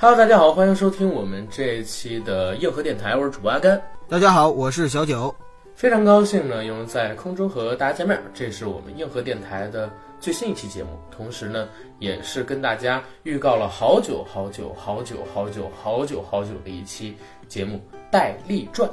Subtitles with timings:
[0.00, 3.82] Hello，大家好，欢迎收听我们这一期的硬核电台，我是主播阿甘。
[4.08, 5.34] 大家好，我是小九。
[5.74, 8.16] 非常高兴呢，又能在空中和大家见面。
[8.32, 9.90] 这是我们硬核电台的
[10.20, 17.16] 最新一期节目，同时呢，也是跟大家预告了好久好久好久好久好久好久的一期
[17.48, 17.76] 节目
[18.08, 18.88] 《戴笠传》。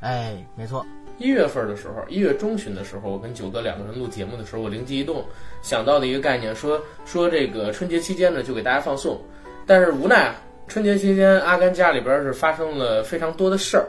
[0.00, 0.84] 哎，没错，
[1.18, 5.24] 一月份的时候，一月中旬的时候，我跟九哥两个人录节目的时候，我灵机一动，
[5.62, 9.20] 想到的一个概念，说说这个春节期间呢，就给大家放送。
[9.66, 10.34] 但是无奈
[10.68, 13.86] 春节期间，阿甘家里边是发生了非常多的事儿。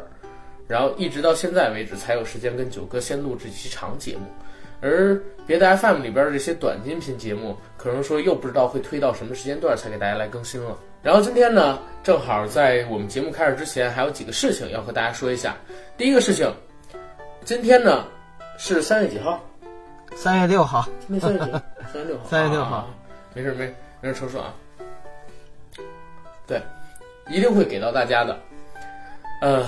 [0.68, 4.22] 然后一直到现在为止，才有时间跟九哥先录这期长节目，
[4.82, 10.78] 而别的 FM 里边这些短音频节目，可能说又不知道会推到什么时间段才给大家来更新了。
[11.02, 15.54] 然后今天呢，正好在我们节目开始之前，还有几个事情要和大家说一下。
[15.98, 16.50] 第一个事情，
[17.44, 18.06] 今天呢
[18.58, 19.44] 是三月几号？
[20.16, 20.88] 三月六号。
[21.06, 21.52] 今天三月几？
[21.92, 22.24] 三月六号。
[22.26, 22.90] 三月六号。
[23.34, 24.54] 没事没没事，抽数啊。
[26.54, 28.38] 对，一定会给到大家的。
[29.42, 29.66] 呃。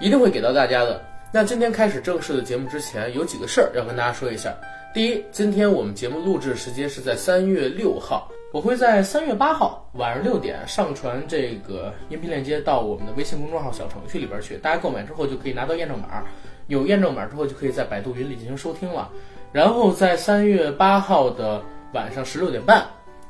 [0.00, 1.00] 一定会给到大家的。
[1.32, 4.52] 那今天开始正式的节目之前，有几个事儿要跟大家说一下。
[4.92, 14.56] 第一，今天我们节目录制时间是在三月六号，我会在三月八号晚上六点上传这个音频链接到我们的微信公众号小程序里边去。
[14.56, 16.24] 大家购买之后就可以拿到验证码，
[16.66, 19.08] 有验证码之后就可以在百度云里进行收听了。
[19.52, 21.62] 然后在三月八号的
[21.92, 22.84] 晚上十六点半。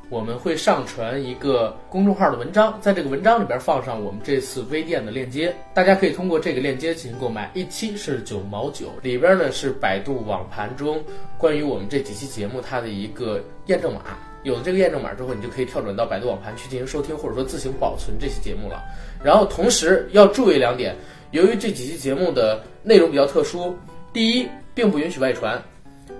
[0.09, 11.03] 我们会上传一个公众号的文章，在这个文章里边放上我们这次微店的链接，大家可以通过这个链接进行购买，一期是九毛九，里边呢是百度网盘中
[11.37, 14.01] 关于我们这几期节目它的一个验证码，
[14.43, 18.83] 有了这个验证码之后，你就可以跳转到百度网盘去进行收听，或者说自行保存这期节目了。
[19.23, 20.95] 然后同时要注意两点，
[21.31, 23.75] 由于这几期节目的内容比较特殊，
[24.11, 25.59] 第一，并不允许外传。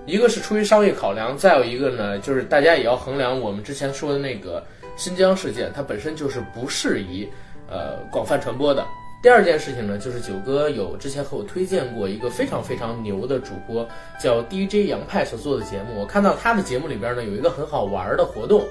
[0.06, 4.62] 一个是出于商业考量，再有一个呢，就是大家也要衡量我们之前说的那个
[4.96, 7.26] 新疆事件，它本身就是不适宜，
[7.70, 8.86] 呃，广泛传播的。
[9.22, 13.88] 第二件事情呢，就是九哥有之前和我推荐过一个非常非常牛的主播，
[14.22, 15.98] 叫 DJ 杨派所做的节目。
[15.98, 18.62] 我看到他的节目里边呢，有一个很好玩的活动，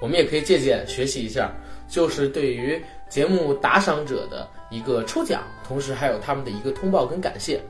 [0.00, 1.52] 我们也可以借鉴学习一下，
[1.88, 7.60] 就是对于节目打赏者的一个抽奖，同时还有他们的一个通报跟感谢。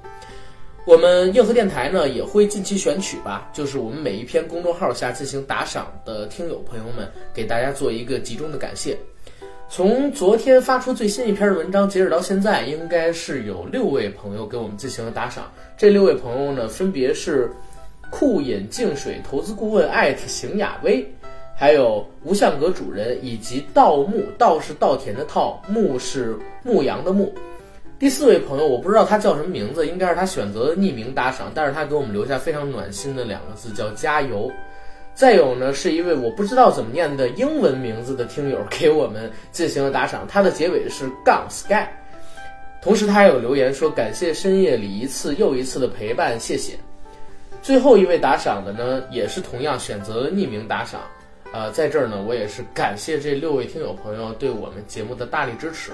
[0.86, 8.96] 我们硬核电台呢也会近期选取吧，就是我们每一篇公众号下进行打赏的听友朋友们，给大家做一个集中的感谢。
[9.68, 15.50] 从昨天发出最新一篇的文章截止到现在，应该是有六位朋友给我们进行了打赏。
[15.76, 17.50] 这六位朋友呢，分别是
[18.08, 21.04] 酷饮净水投资顾问艾特邢雅薇，
[21.56, 27.34] 还有无相阁主人，以及稻木，稻是稻田的稻，牧是牧羊的牧。
[27.98, 34.52] 第四位朋友，我不知道他叫什么名字，应该是他选择匿名打赏，但是他给我们留下非常暖心的两个字，叫加油。
[35.14, 41.86] 再有呢，是一位我不知道怎么念的英文名字的听友给我们进行了打赏，他的结尾是杠 sky。
[42.82, 46.74] 同时他还有留言说感谢深夜里一次又一次的陪伴，谢谢。
[47.62, 51.00] 最后一位打赏的呢，也是同样选择了匿名打赏，
[51.50, 55.92] 呃，在这儿呢，我也是感谢这六位听友朋友对我们节目的大力支持，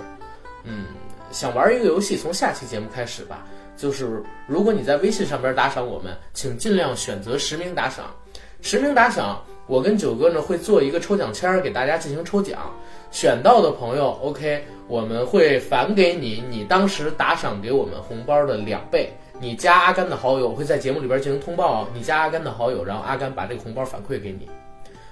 [0.64, 0.86] 嗯。
[1.32, 3.44] 想玩一个游戏，从下期节目开始吧。
[3.76, 8.14] 就是如果你在微信上边打赏我们，请尽量选择实名打赏。
[8.60, 12.70] 实名打赏，我跟九哥呢会做一个抽奖签儿给大家进行抽奖。
[13.10, 19.12] 选到的朋友，OK，我们会返给你你当时打赏给我们红包的两倍。
[19.40, 21.88] 你加阿甘的好友，我会在节目里边进行通报。
[21.92, 24.48] 你加阿甘的好友，然后阿甘把这个红包反馈给你。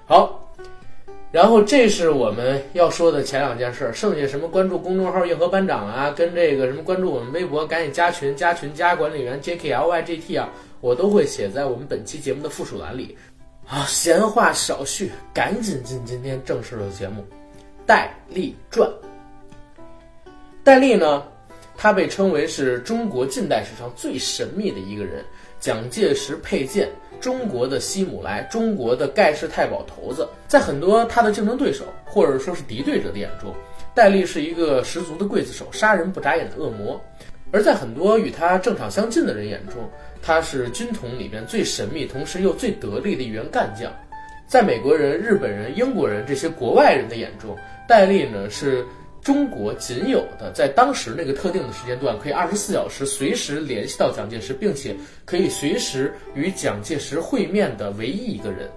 [0.06, 0.38] 好。
[1.32, 10.48] 然后这是我们要说的前两件事，剩下什么关注公众号硬核班长啊，跟这个什么关注我们微博，赶紧加群加群加管理员 J K L Y G T 啊，
[10.80, 13.16] 我都会写在我们本期节目的附属栏里。
[13.69, 17.22] 啊，闲话少叙，赶紧进今天正式的节目，
[17.86, 18.90] 《戴笠传》。
[20.64, 21.22] 戴笠呢，
[21.76, 25.24] 他被称为是中国近代史上最神秘的一个人，
[25.60, 26.88] 蒋介石佩剑。
[27.20, 33.54] 中国的希姆莱，中国的盖世太保头子，在很多他的竞争对手或者说是敌对者的眼中，
[33.94, 36.99] 戴笠是一个十足的刽子手，杀人不眨眼的恶魔；
[37.52, 39.76] 而在很多与他正场相近的人眼中，
[40.22, 43.93] 他是军统里边最神秘，同时又最得力的一员干将。
[44.46, 47.56] 在美国人、日本人、英国人这些国外人的眼中，
[47.87, 48.84] 戴笠呢是。
[49.22, 54.96] 中国仅有的在当时那个特定的时间段，可以二十四小时随时联系到蒋介石，并且
[55.26, 58.69] 可以随时与蒋介石会面的唯一一个人，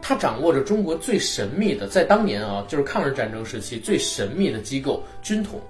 [0.00, 5.60] 他掌握着中国最神秘的，在当年啊，就是抗日战争时期最神秘的机构——军统，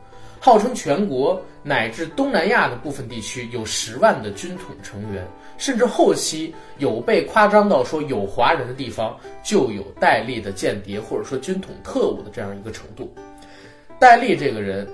[0.40, 5.26] 号称全国乃至东南亚的部分地区有十万的军统成员，
[5.58, 9.14] 甚至后期有被夸张到说有华人的地方
[9.44, 13.14] 就有戴笠的间谍或者说军统特务的这样一个程度。
[14.02, 14.84] 戴笠这个人，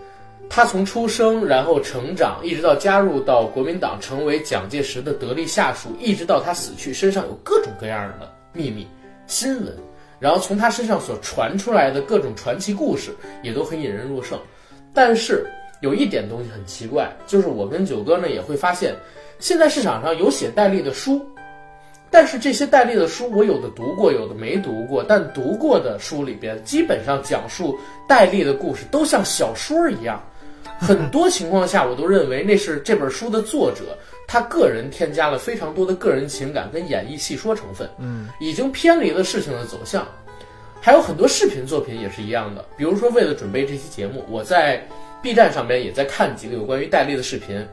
[0.50, 8.86] 他从出生，然后成长，一直到加入到国民党，成为蒋介石的得力下属，一直到他死去，身上有各种各样的秘密
[9.26, 9.74] 新闻，
[10.20, 14.38] 然后从他身上所传出来的各种传奇故事，也都很引人入胜。
[14.92, 15.46] 但是
[15.80, 18.94] 有一点东西很奇怪，就是我跟九哥呢也会发现，
[19.38, 21.26] 现在市场上有写戴笠的书。
[22.10, 25.04] 但是这些戴笠的书，我有的读过，有的没读过。
[25.04, 27.78] 但读过的书里边，基本上讲述
[28.08, 30.22] 戴笠的故事都像小说一样。
[30.78, 40.06] 很多情况下，我都认为那是这本书的作者他个人添加了非常多的个人情感跟演绎戏说成分，嗯，已经偏离了事情的走向。
[40.80, 44.86] 还有很多视频作品也是一样的，比如说为了准备这期节目，我在
[45.20, 47.66] B 站上面也在看几个有关于戴笠的视频。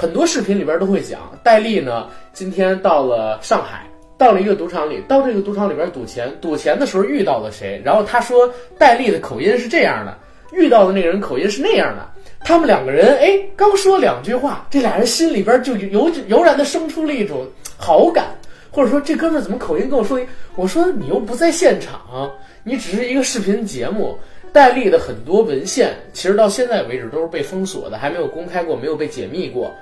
[0.00, 3.86] 很多视频里边都会讲，戴笠呢今天到了上海，
[4.16, 10.16] 到了一个赌场里，到这个赌场里边赌钱，赌钱的时候遇到了谁，然后他说戴笠的口音是这样的，
[10.54, 12.08] 遇到的那个人口音是那样的，
[12.40, 18.28] 他们两个人哎刚说两句话，这俩人心里边就油油然的生出了一种好感，
[18.70, 20.18] 或者说这哥们怎么口音跟我说，
[20.56, 22.32] 我说你又不在现场，
[22.64, 24.18] 你只是一个视频节目。
[24.52, 29.72] 戴笠的很多文献，其实到现在为止都是被封锁的，还没有公开过，没有被解密过。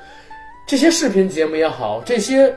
[0.66, 2.54] 这些视频节目也好，这些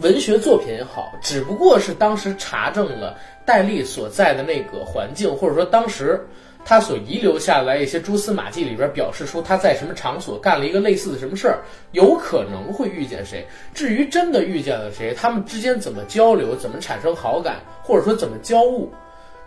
[0.00, 6.20] 文学作品也好，只不过是当时查证了戴笠所在的那个环境，或者说当时
[6.64, 11.60] 他所遗留下来一些蛛丝马迹里边，表示出他在什么场所干了一个类似的什么事儿，
[11.92, 13.46] 有可能会遇见谁。
[13.72, 18.88] 至于真的遇见了谁，他们之间怎么交流，怎么产生好感，或者说怎么交恶。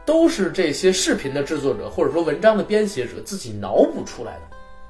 [0.05, 4.41] 都是这些视频的制作者或者说文章的编写者自己脑补出来的，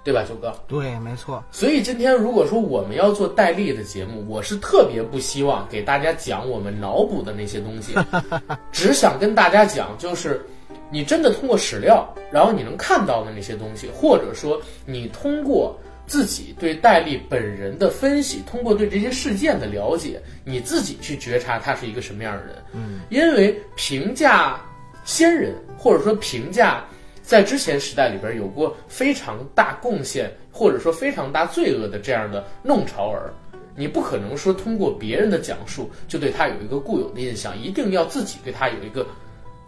[0.04, 0.52] 对吧，九哥？
[0.68, 1.44] 对，没错。
[1.52, 7.94] 所以今天如果说我们要做戴笠的节目，我是特别不希望给大家讲我们脑补的那些东西，
[8.72, 10.42] 只想跟大家讲，就是
[10.90, 15.78] 你真的通过史料，然后你能看到的那些东西，或者说你通过
[16.08, 22.56] 自己对戴笠本人的分析，通过对这些事件的了解，你自己去觉察他是一个什么样的人。
[22.74, 24.60] 嗯，因为评价。
[25.04, 26.84] 先人或者说评价，
[27.22, 33.34] 在之前时代里边有过非常大贡献或者说非常大罪恶的这样的弄潮儿，
[33.76, 39.06] 你不可能说通过别人的讲述就对他有一个固有的印象，一定要自己对他有一个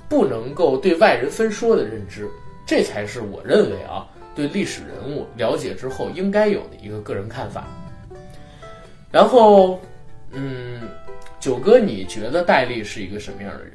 [0.10, 2.30] 不能够对外人分说的认知，
[2.66, 7.68] 这才是我认为啊对历史人物了解之后应该有的一个个人看法。
[9.12, 9.80] 然后，
[10.32, 10.82] 嗯，
[11.40, 13.72] 九哥，你觉得戴笠是一个什么样的人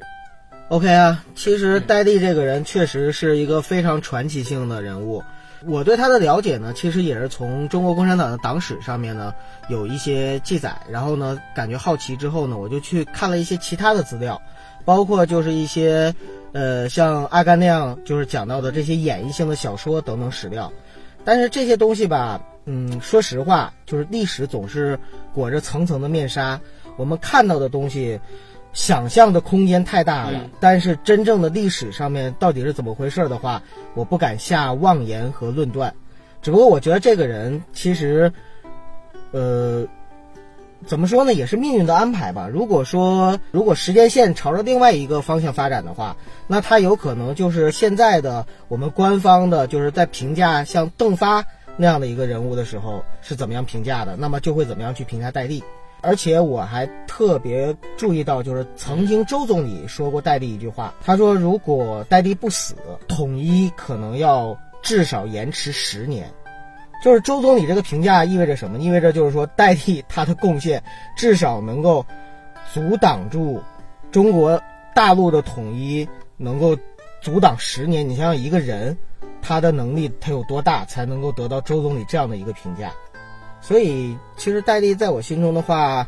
[0.69, 5.23] ？OK 啊，其实戴笠这个人确实是一个非常传奇性的人物。
[5.65, 9.33] 我对他的了解呢，其实也是从中国共产党的党史上面呢
[9.67, 14.41] 有一些记载，然后呢感觉好奇之后呢，我就去看了一些其他的资料，
[14.85, 16.13] 包括就是一些
[16.53, 20.71] 呃像阿甘那样就是讲到的这些演绎性的小说等等史料。
[21.25, 24.97] 但是这些东西吧，嗯，说实话，就是历史总是
[25.33, 26.61] 裹着层层的面纱，
[26.95, 28.19] 我们看到的东西。
[28.71, 33.61] 想象的空间太大了，但是真正的历史上面到底是怎么回事的话，
[33.95, 35.93] 我不敢下妄言和论断。
[36.41, 38.31] 只不过我觉得这个人其实，
[39.31, 39.85] 呃，
[40.85, 42.47] 怎么说呢，也是命运的安排吧。
[42.47, 46.15] 如果说如果时间线朝着另外一个方向发展的话，
[46.47, 51.43] 那他有可能就是现在的我们官方的，就是在评价像邓发
[51.75, 55.61] 那样的一个人物的时候是怎么样评价的，那么就会怎么样去评价戴笠。
[56.01, 62.75] 而且我还特别注意到，就是曾经周总理说过戴笠一句话，他说如果戴笠不死，
[63.07, 66.31] 统一可能要至少延迟十年。
[67.03, 68.77] 就是周总理这个评价意味着什么？
[68.77, 70.83] 意味着就是说戴笠他的贡献
[71.15, 72.05] 至少能够
[72.73, 73.61] 阻挡住
[74.11, 74.61] 中国
[74.93, 76.77] 大陆的统一，能够
[77.21, 78.07] 阻挡十年。
[78.07, 78.97] 你想想一个人，
[79.41, 82.91] 他的能力他有多大，才能够得到周总理这样的一个评价？
[83.61, 86.07] 所以，其实戴笠在我心中的话，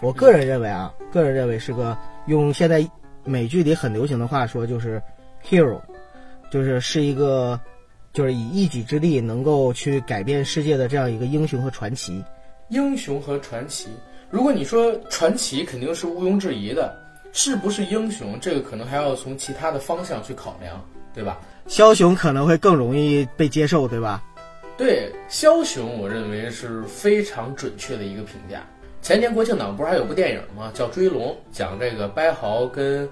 [0.00, 2.88] 我个人认为啊，个人认为是个用现在
[3.24, 5.02] 美剧里很流行的话说，就是
[5.44, 5.80] hero，
[6.50, 7.58] 就是是一个，
[8.12, 12.24] 就是以一己之力能够去改变世界的这样一个英雄和传奇。
[12.68, 13.88] 英雄和传奇，
[14.30, 16.94] 如果你说传奇，肯定是毋庸置疑的。
[17.30, 20.82] 是不是英雄，这个可能还要从其他的方向去考量，
[21.14, 21.38] 对吧？
[21.68, 24.24] 枭雄可能会更容易被接受，对吧？
[24.78, 28.62] 对枭雄，我认为是非常准确的一个评价。
[29.02, 30.70] 前年国庆档不是还有部电影吗？
[30.72, 33.08] 叫《追龙》，讲这个白豪跟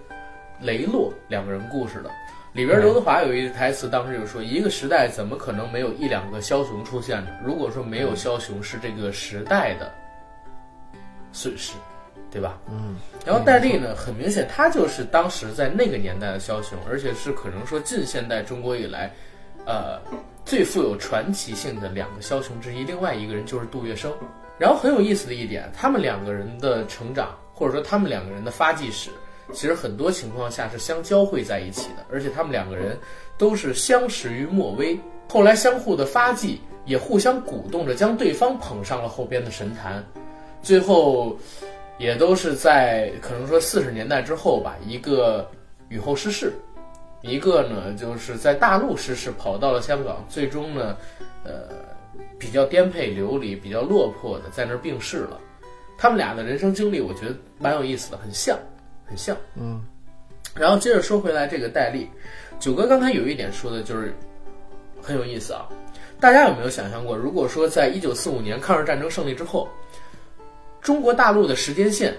[0.61, 2.11] 雷洛两个人故事的。
[2.53, 7.31] 里边刘德华有一台词，当时就说：“一个时代怎么可能没有一两个枭雄出现呢？
[7.45, 9.93] 如果说没有枭雄，是这个时代的
[11.33, 11.73] 损失，
[12.31, 12.95] 对吧？”嗯。
[13.27, 19.13] 然后戴笠呢，很明显他就是当时在那个年代的枭雄，而且是可能说近现代中国以来。
[19.67, 20.01] 呃
[20.47, 24.13] 最富有传奇性的两个枭雄之一，另外一个人就是杜月笙。
[24.59, 29.11] 然后很有意思的一点，他们两个人的成长，或者说他们两个人的发迹史，
[29.53, 32.97] 其实很多情况下是相交汇在一起的，而且他们两个人
[33.37, 34.97] 都是相识于莫微，
[35.29, 40.03] 后来相互的发迹，也互相鼓动着将对方捧上了后边的神坛，
[40.63, 41.37] 最后
[41.99, 45.51] 也都是在可能说四十年代之后吧，一个
[45.89, 46.53] 雨后逝世，
[47.27, 50.97] 一个呢就是在大陆失事，跑到了香港，最终呢，
[51.45, 51.85] 呃。
[52.39, 55.41] 比较颠沛流离、比较落魄的，在那儿病逝了。
[55.97, 58.59] 他们俩的人生经历，我觉得蛮有意思的，很像，
[59.07, 59.35] 很像。
[59.55, 59.83] 嗯。
[60.55, 62.09] 然后接着说回来，这个戴笠，
[62.59, 64.15] 九哥刚才有一点说的就是
[65.03, 65.67] 很有意思啊。
[66.21, 69.67] 大家有没有想象过，如果说在一九四五年抗日战争胜利之后，
[70.83, 72.15] 中国大陆的时间线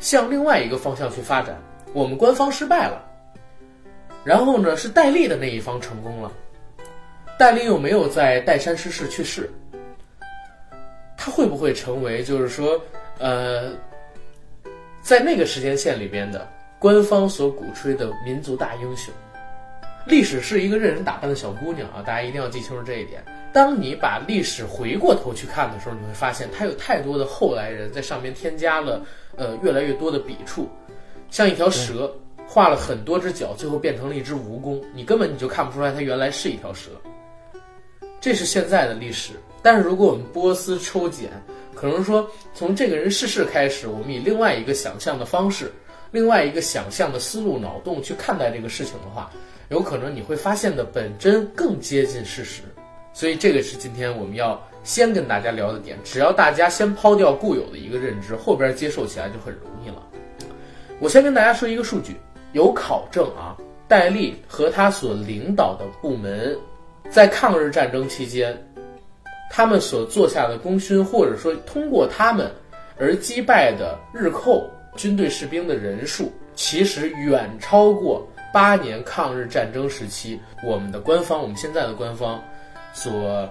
[0.00, 1.60] 向另外一个方向去发展，
[1.92, 3.04] 我们官方失败了，
[4.28, 6.30] 然后呢是戴笠的那一方成功了。
[7.38, 9.48] 戴笠又没有在岱山失势去世，
[11.16, 12.78] 他会不会成为就是说，
[13.20, 13.72] 呃，
[15.00, 16.46] 在那个时间线里边的
[16.78, 19.14] 官方所鼓吹的民族大英雄？
[20.06, 23.24] 历史是一个任人打扮的小姑娘啊，大家一定要记清楚这一点。
[23.50, 29.00] 当你把历史回过头去看的时候，你会发现它有太多的后来人在上面添加了
[29.36, 30.68] 呃越来越多的笔触，
[31.30, 32.14] 像一条蛇
[32.50, 36.90] 画了很多只脚，最后变成了一只蜈蚣，你根本你就看不出来它原来是一条蛇。
[38.20, 41.30] 这是现在的历史，但是如果我们波斯抽检，
[41.74, 45.70] 可能说从这个人逝世开始，我们以另外一个想象的方式，
[46.10, 49.30] 另外一个想象的思路脑洞去看待这个事情的话，
[49.68, 52.62] 有可能你会发现的本真更接近事实。
[53.12, 55.98] 所以这个是今天我们要先跟大家聊的点。
[56.02, 60.02] 只要大家先抛掉固有的一个认知，后边接受起来就很容易了。
[61.00, 62.16] 我先跟大家说一个数据，
[62.52, 66.56] 有考证啊，戴笠和他所领导的部门。
[67.10, 68.54] 在抗日战争期间，
[69.50, 72.50] 他们所做下的功勋，或者说通过他们
[72.98, 82.42] 而击败的日寇军队士兵的人数，其实远超过八年抗日战争时期我们的官方，我们现在的官方
[82.92, 83.48] 所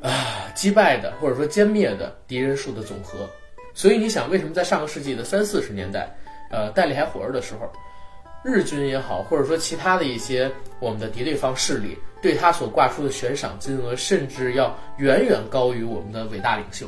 [0.00, 3.18] 啊击败的或者说歼灭的敌人数的总和。
[3.74, 6.08] 所以你想，为什么在上个世纪的三四十年代，
[6.50, 7.70] 呃，戴笠还活着的时候，
[8.44, 11.96] 日军也好，或者说其他的一些我们的敌对方势力？
[12.20, 16.86] 对他所挂出的悬赏金额，甚至要远远高于我们的伟大领袖，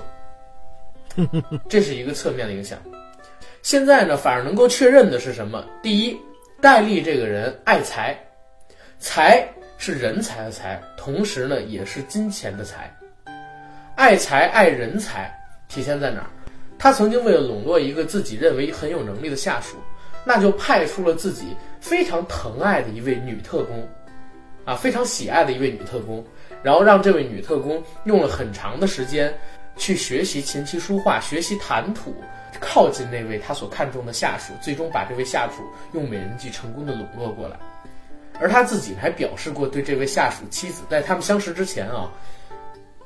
[1.68, 2.78] 这是一个侧面的影响。
[3.60, 5.64] 现在呢，反而能够确认的是什么？
[5.82, 6.16] 第一，
[6.60, 8.16] 戴笠这个人爱财，
[9.00, 9.44] 财
[9.76, 12.94] 是人才的财，同时呢，也是金钱的财。
[13.96, 15.32] 爱财爱人才
[15.68, 16.30] 体现在哪儿？
[16.78, 19.78] 他曾经为了笼络一个自己认为很有能力的下属，
[20.24, 23.88] 那就派出了自己非常疼爱的一位女特工。
[24.64, 26.24] 啊，非常喜爱的一位女特工，
[26.62, 29.30] 然后让这位女特工用了很长的时间
[29.76, 32.14] 去学习琴棋书画，学习谈吐，
[32.62, 35.62] 靠近那位他所看重的下属，最终把这位下属
[35.92, 37.58] 用美人计成功的笼络过来。
[38.40, 42.10] 而他自己还表示过对这位下属妻子，在他们相识之前啊，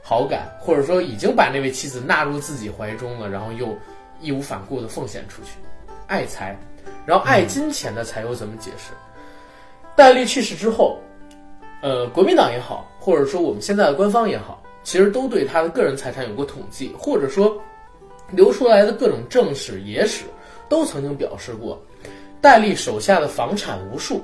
[0.00, 3.76] 好感，或者说已经把那位妻子纳入自己怀中了，然后又
[4.20, 5.58] 义无反顾的奉献出去，
[6.06, 6.56] 爱财，
[7.08, 8.92] 然后爱金钱的才有怎么解释？
[9.96, 10.98] 戴笠去世之后。
[11.80, 17.56] 呃，国民党也好，或者说我们现在的官方也好，其实都对他的个人财产有过统计，或者说
[18.32, 20.24] 流出来的各种正史、野史
[20.68, 21.80] 都曾经表示过，
[22.40, 24.20] 戴笠手下的房产无数，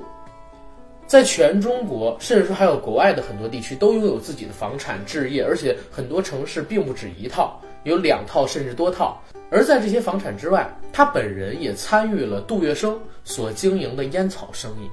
[1.07, 9.19] 在全中国，甚至说还有国外的很多地区都拥有自己的房产置业，而且很多城市并不止一套，有两套甚至多套。
[9.49, 14.89] 而在这些房产之外，他本人也参与了杜月笙所经营的烟草生意。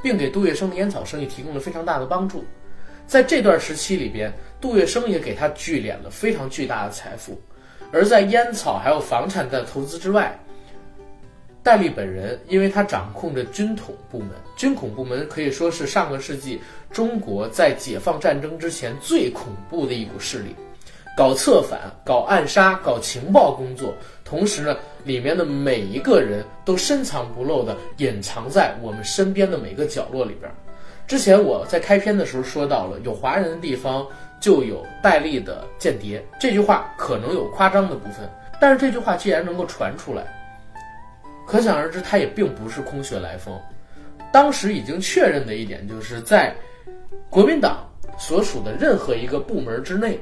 [0.00, 2.44] 并给杜月笙的烟草生意提供了非常大的帮助，
[3.04, 7.36] 在这段时期里边，杜月笙也给他聚敛了非常巨大的财富。
[7.92, 10.38] 而在烟草还有房产的投资之外，
[11.64, 16.60] 戴笠本人，因为他掌控着军统部门，军统部门可以说是上个世纪
[16.92, 20.54] 中国在解放战争之前最恐怖的一股势力。
[21.18, 23.92] 搞策反、搞暗杀、搞情报工作，
[24.24, 30.48] 同时呢，里面的每一个人都深藏不露的隐藏在我们身边的每个角落里边。
[31.08, 34.06] 之前我在开篇的时候说到了，有华人的地方
[34.38, 40.24] 就有戴笠的间谍，这句话可能有夸张的部分，但是这句话既然能够传出来，
[41.48, 43.52] 可想而知，它也并不是空穴来风。
[44.30, 46.54] 当时已经确认的一点，就是在
[47.28, 50.16] 国民党所属的任何一个部门之内。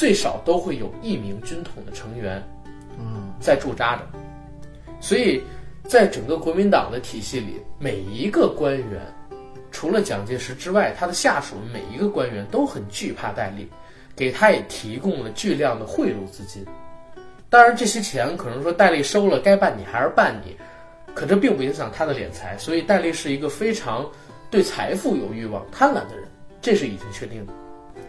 [0.00, 2.42] 最少都会有一名军统的成员，
[2.98, 4.02] 嗯，在驻扎着，
[4.98, 5.42] 所以，
[5.86, 8.98] 在整个国民党的体系里，每一个官员
[9.70, 13.68] 除了蒋介石之外，他的下属每一个官员都很惧怕戴笠，
[14.16, 16.64] 给他也提供了巨量的贿赂资金。
[17.50, 20.56] 当然，这些钱可能说戴笠收了，该办你还是办你，
[21.14, 22.56] 可这并不影响他的敛财。
[22.56, 24.10] 所以，戴笠是一个非常
[24.50, 26.26] 对财富有欲望、贪婪的人，
[26.62, 27.52] 这是已经确定的。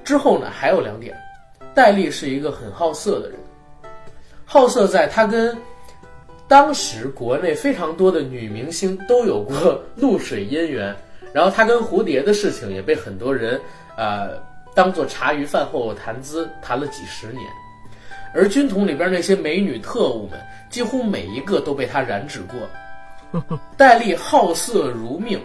[0.05, 1.13] 之后呢，还有两点，
[1.74, 3.40] 戴笠是一个很好色的人，
[4.46, 5.58] 好色在他跟
[6.48, 10.96] 当时国内非常多的女明星都有过露水姻缘，
[11.34, 13.60] 然后他跟蝴蝶的事情也被很多人
[13.96, 14.38] 呃
[14.74, 17.46] 当做茶余饭后谈资谈了几十年。
[18.34, 23.60] 而军统里边那些美女特务们，几乎每一个都被他染指过。
[23.78, 25.40] 戴笠好色如命，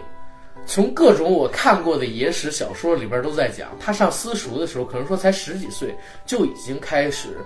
[0.67, 5.95] 从各种我看过的野史小说里边都在讲，他上私塾的时候，可能说才十几岁，
[6.25, 7.37] 就已经开始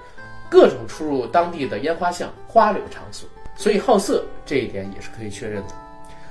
[0.50, 5.76] 各种出入当地的烟花巷、花柳场所，所以好色这一点也是可以确认的。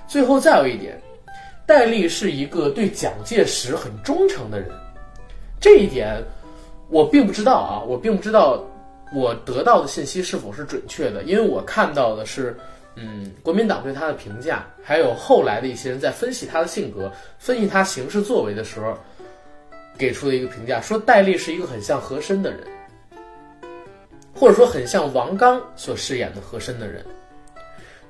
[0.09, 1.01] 最后再有一点，
[1.65, 4.69] 戴笠是一个对蒋介石很忠诚的人，
[5.61, 6.21] 这一点
[6.89, 8.63] 我并不知道啊，我并不知道。
[9.13, 11.25] 我得到的信息是否是准确的？
[11.25, 12.57] 因为我看到的是，
[12.97, 18.99] 嗯，国民党对他的评价，还有后来的一些人在分析他的性格、分析他行事作为的时候，
[19.97, 22.61] 给出的一个评价，说戴笠是一个很像和珅的人，
[24.35, 27.05] 或者说很像王刚所饰演的和珅的人。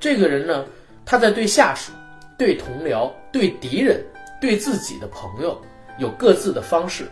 [0.01, 0.65] 这个人呢，
[1.05, 1.93] 他在对下属、
[2.39, 4.03] 对同僚、对敌人、
[4.41, 5.61] 对自己的朋友
[5.99, 7.07] 有各自的方式，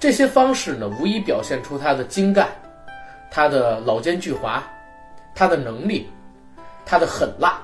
[0.00, 2.48] 这些方式呢，无疑表现出他的精干。
[3.30, 4.60] 他的老奸巨猾，
[5.34, 6.08] 他的能力，
[6.84, 7.62] 他的狠辣，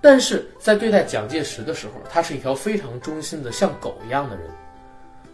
[0.00, 4.46] 但是在对待蒋介石的时候，他是一条非常忠心的像狗一样的人。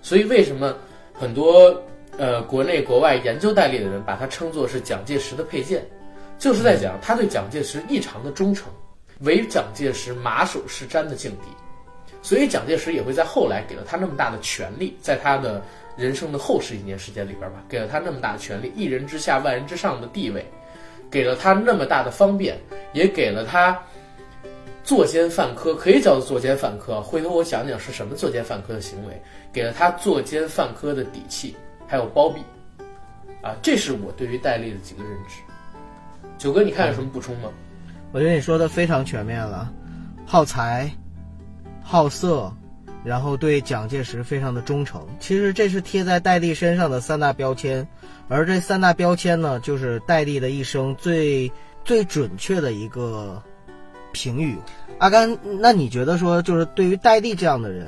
[0.03, 0.77] 所以为什么
[1.13, 1.83] 很多
[2.19, 5.87] 呃国内国外研究戴笠的人把他称作是蒋介石的佩剑，
[6.39, 8.73] 就是在讲他对蒋介石异常的忠诚，
[9.21, 11.49] 唯蒋介石马首是瞻的境地。
[12.23, 15.63] 所以蒋介石也会在后来给了他那么大的权力，在他的。
[15.97, 20.45] 人生的后十几年时间里边吧，给了他那么大的权利，一人之下万人之上的地位，
[21.15, 22.59] 给了他那么大的方便，
[22.93, 23.81] 也给了他
[24.83, 27.01] 作奸犯科，可以叫做作奸犯科。
[27.01, 29.23] 回头我讲讲是什么作奸犯科的行为，
[29.53, 31.55] 给了他作奸犯科的底气，
[31.87, 32.41] 还有包庇。
[33.43, 35.37] 啊，这是我对于戴笠的几个认知。
[36.37, 37.49] 九哥，你看有什么补充吗？
[38.11, 39.73] 我觉得你说的非常全面了，
[40.27, 40.91] 好财，
[41.81, 42.53] 好色。
[43.05, 47.87] 然后对蒋介石非常的忠诚，其实这是贴在戴笠身上的三大标签，
[48.29, 51.51] 而这三大标签呢，就是戴笠的一生最
[51.85, 53.43] 最准确的一个
[54.13, 54.57] 评语。
[54.99, 57.87] 阿甘，那你觉得说，就是对于戴笠这样的人，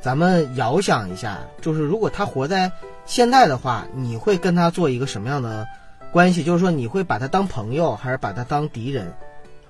[0.00, 2.70] 咱们遥想一下，就是如果他活在
[3.04, 5.66] 现代的话，你会跟他做一个什么样的
[6.10, 6.42] 关系？
[6.42, 9.12] 就是说，你会把他当朋友，还是把他当敌人？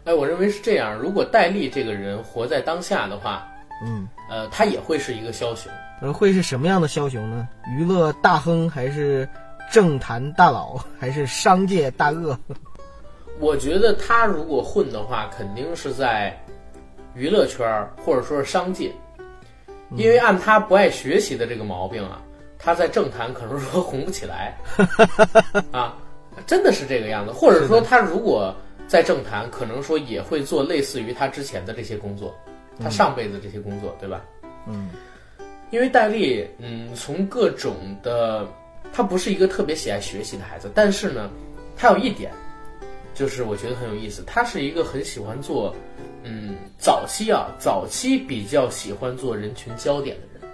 [0.04, 0.94] 哎，我认为是这样。
[0.96, 3.46] 如果戴笠这个人活在当下的话。
[3.84, 7.46] 嗯，呃，他也会是一个枭雄，呃，会是什么样的枭雄呢？
[7.76, 9.28] 娱乐大亨，还是
[9.70, 12.38] 政坛大佬， 还是商界大鳄？
[13.38, 16.36] 我觉得他如果混的话，肯定是在
[17.14, 17.66] 娱乐圈
[18.04, 18.90] 或者说是商界，
[19.96, 22.22] 因为按他不爱学习的这个毛病啊，
[22.58, 24.56] 他在政坛可能说红不起来
[25.70, 25.94] 啊，
[26.46, 27.32] 真的是这个样子。
[27.32, 28.54] 或者说他如果
[28.88, 32.34] 在政坛，可能说也会做类似于他之前的这些工作。
[32.82, 34.20] 他上辈子这些工作，对吧？
[34.66, 34.90] 嗯，
[35.70, 38.46] 因为戴笠，嗯，从各种的，
[38.96, 41.28] 他不是一个特别喜爱学习的孩子，但是呢，
[41.76, 42.32] 他有一点，
[43.12, 45.76] 就是我觉得很有意思，他是一个很喜欢做，
[46.22, 50.50] 嗯，早期啊，早期比较喜欢做人群焦点的人。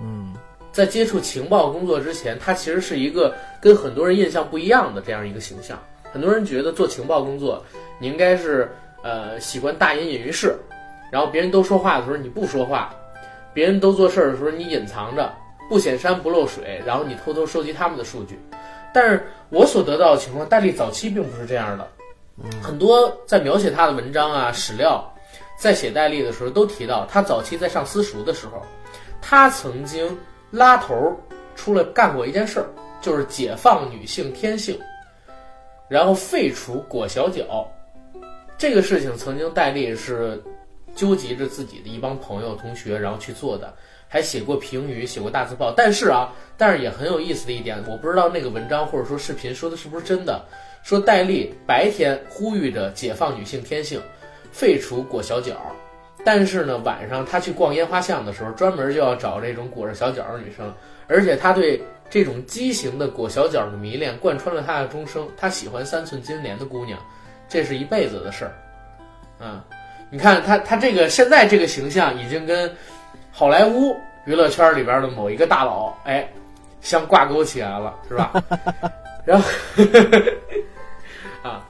[0.00, 0.32] 嗯，
[0.70, 5.76] 在接触情报工作之前，他其实是一个跟很多人印象不一样的这样一个形象。
[6.12, 7.60] 很多人觉得做情报工作，
[7.98, 8.70] 你应该是
[9.02, 10.56] 呃喜欢大隐隐于市。
[11.10, 12.94] 然后别人都说话的时候你不说话，
[13.52, 15.28] 别人都做事儿的时候你隐藏着，
[15.68, 18.38] 不显山不漏水，然后你偷偷收集他们的数据。
[18.92, 21.88] 但是我所得到的情况，戴笠早期并不是这样的。
[22.62, 25.02] 很多在描写他的文章啊史料，
[25.56, 28.62] 在写戴笠的时候都提到，他早期在上私塾的时候，
[29.20, 30.18] 他曾经
[30.50, 31.18] 拉头
[31.56, 32.66] 出来干过一件事儿，
[33.00, 34.78] 就是解放女性天性，
[35.88, 37.66] 然后废除裹小脚。
[38.58, 40.42] 这个事情曾经戴笠是。
[40.94, 43.72] 纠集着自己的一帮朋友、同学，然后去做的，
[44.12, 45.72] 还写过评语，写过大字报。
[45.74, 50.44] 但是啊，但是也很有意思的一点，我不知道那个文章或者说视频说的是不是真的。
[50.82, 53.98] 说戴笠白天呼吁着解放女性天性，
[54.52, 55.56] 废除裹小脚，
[56.26, 60.70] 但是呢，晚上他去逛烟花巷的时候，专门就要找这种裹着小脚的女生，
[61.08, 65.26] 而且他对这种畸形的裹小脚的迷恋贯穿了他的终生。
[65.38, 67.00] 他喜欢三寸金莲的姑娘，
[67.48, 68.52] 这是一辈子的事儿，
[69.40, 69.58] 嗯。
[70.10, 72.70] 你看他，他这个现在这个形象已经跟
[73.32, 76.30] 好莱坞娱乐圈里边的某一个大佬，哎，
[76.82, 78.32] 相挂钩起来了，是吧？
[79.24, 79.48] 然后
[81.42, 81.66] 啊，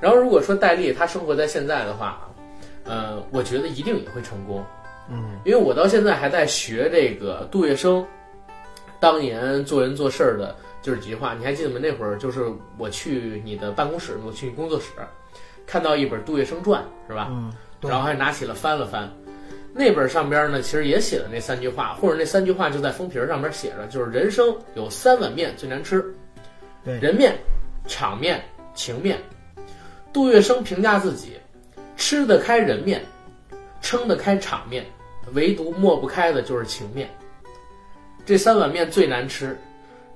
[0.00, 2.18] 然后如果说戴笠他生活在现在的话，
[2.84, 4.64] 呃，我觉得一定也会成功。
[5.10, 8.04] 嗯，因为我到现在还在学这个杜月笙
[8.98, 11.34] 当年做人做事儿的，就是几句话。
[11.34, 11.78] 你还记得吗？
[11.80, 12.44] 那会儿就是
[12.78, 14.86] 我去你的办公室，我去你工作室，
[15.66, 17.28] 看到一本《杜月笙传》，是吧？
[17.30, 19.08] 嗯，然后还拿起了翻了翻。
[19.78, 26.02] 那本上边呢，其实也写了那三句话，或者那三句话就在封皮儿上面写着，就是人生有三碗面最难吃，
[26.82, 27.36] 对人面、
[27.86, 28.42] 场面、
[28.74, 29.18] 情面。
[30.14, 31.36] 杜月笙评价自己，
[31.94, 33.04] 吃得开人面，
[33.82, 34.82] 撑得开场面，
[35.34, 37.06] 唯独抹不开的就是情面。
[38.24, 39.54] 这三碗面最难吃，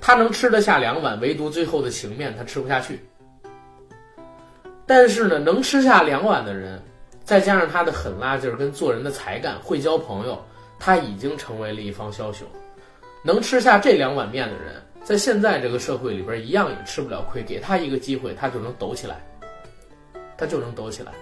[0.00, 2.98] 他能吃得下两碗，唯独最后的情面他吃不下去。
[4.86, 6.82] 但是呢，能吃下两碗的人，
[7.30, 10.44] 再加上他的狠辣劲儿跟做人的才干，会交朋友，
[10.80, 12.44] 他已经成为了一方枭雄。
[13.22, 19.24] 能吃下这两碗面的人，在现在这个社会里边一样也吃不了亏，给他一个机会，他就能抖起来，
[20.36, 21.12] 他就能抖起来。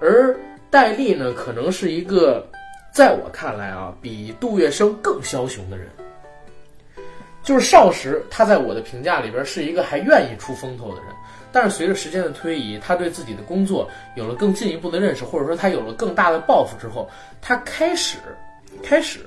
[0.00, 0.34] 而
[0.70, 2.42] 戴笠呢，可能是一个
[2.90, 5.90] 在我看来啊，比杜月笙更枭雄的人。
[7.42, 11.10] 就是少时，他在我的评价里边是一个还愿意出风头的人，
[11.50, 17.08] 但是随着时间的推移，他对自己的工作有了更进一步的认识，或者说他有了更大的抱负之后，
[17.40, 18.18] 他开始
[18.82, 19.20] 开始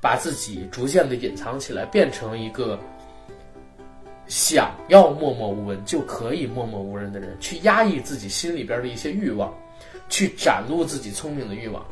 [0.00, 2.78] 把自己逐渐的隐藏起来，变成一个
[4.26, 9.52] 想要默默无闻就可以默默无人的人，去压抑自己心里边的一些欲望，
[10.08, 11.84] 去展露自己聪明的欲望，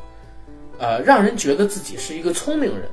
[0.77, 2.87] 呃，让人觉得自己是一个聪明人。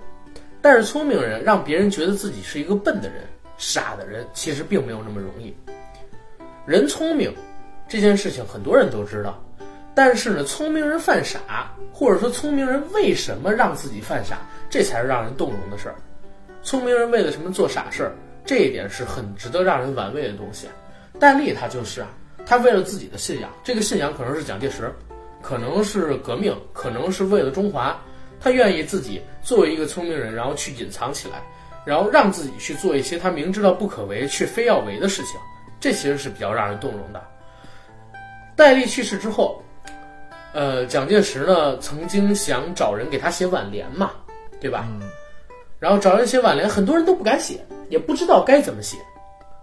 [0.63, 3.25] 但是聪明人让别人觉得自己是一个笨的人、
[3.59, 5.53] 傻的人，其实并没有那么容易。
[6.65, 7.35] 人聪明
[7.89, 9.43] 这件事情很多人都知道，
[9.97, 14.39] 但是呢，聪明人犯傻，或者说聪明人为什么让自己犯傻，
[14.71, 15.97] 这才是让人动容的事儿。
[16.63, 18.13] 聪明人为了什么做傻事儿，
[18.45, 20.69] 这一点是很值得让人玩味的东西。
[21.19, 22.09] 戴笠他就是啊，
[22.47, 24.89] 他为了自己的信仰，这个信仰可能是蒋介石，
[25.43, 28.01] 可能是革命，可能是为了中华。
[28.41, 31.43] 他愿意自己作为一个聪明人，然后去隐藏起来，
[31.85, 35.39] 然后让自己去做一些他明知道不可为却非要为的事情，
[35.83, 37.21] 这其实是比较让人动容的。
[38.55, 39.61] 戴笠去世之后，
[40.55, 44.13] 呃，蒋介石呢曾经想找人给他写挽联嘛，
[44.61, 44.87] 对吧？
[44.89, 45.03] 嗯，
[45.81, 48.97] 然后找人写挽联，很多人都不敢写，也不知道该怎么写，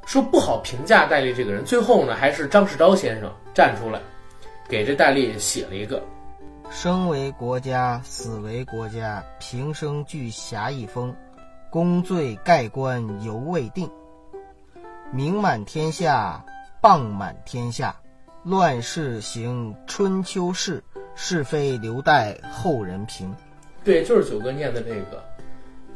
[0.06, 1.64] 说不好评价戴笠这个人。
[1.64, 4.02] 最后呢，还是张世钊先生站出来，
[4.68, 6.04] 给这戴笠写了一个。
[6.70, 11.16] 生为国家，死为国家，平生具侠义风，
[11.70, 13.90] 功罪盖棺犹未定。
[15.12, 16.46] 名满天下，
[16.80, 17.96] 谤满天下，
[18.44, 20.84] 乱世行春秋事，
[21.16, 23.36] 是非留待后人评。
[23.84, 25.24] 对，就是九哥念的这个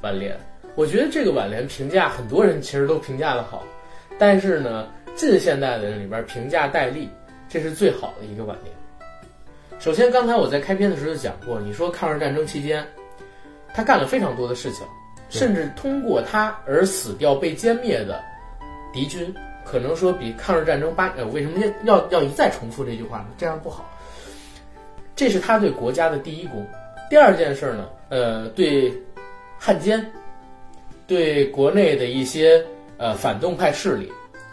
[0.01, 0.35] 挽联。
[0.73, 3.61] 我觉得这个挽联评价很多人其实都评价的好，
[4.17, 7.07] 但是呢，近现代的人里边评价戴笠，
[7.47, 8.75] 这是最好的一个挽联。
[9.79, 12.83] 首先，刚才我在开篇的时候就讲过，你说抗日战争期间，
[13.75, 14.83] 他干了非常多的事情，
[15.29, 18.19] 甚至通过他而死掉、被歼灭的
[18.93, 19.33] 敌军，
[19.65, 23.25] 可能说比抗日战争八呃，为什么要要一再重复这句话呢？
[23.37, 23.89] 这样不好。
[25.15, 26.65] 这是他对国家的第一功。
[27.09, 28.93] 第二件事呢，呃，对
[29.59, 30.03] 汉奸，
[31.05, 32.63] 对国内的一些
[32.97, 34.11] 呃反动派势力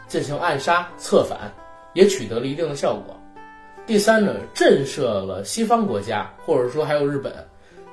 [0.09, 1.39] 进行暗杀、策反，
[1.95, 3.17] 也取得了一定的效果。
[3.87, 7.33] 第三呢，震慑了西方国家，或者说还有日本，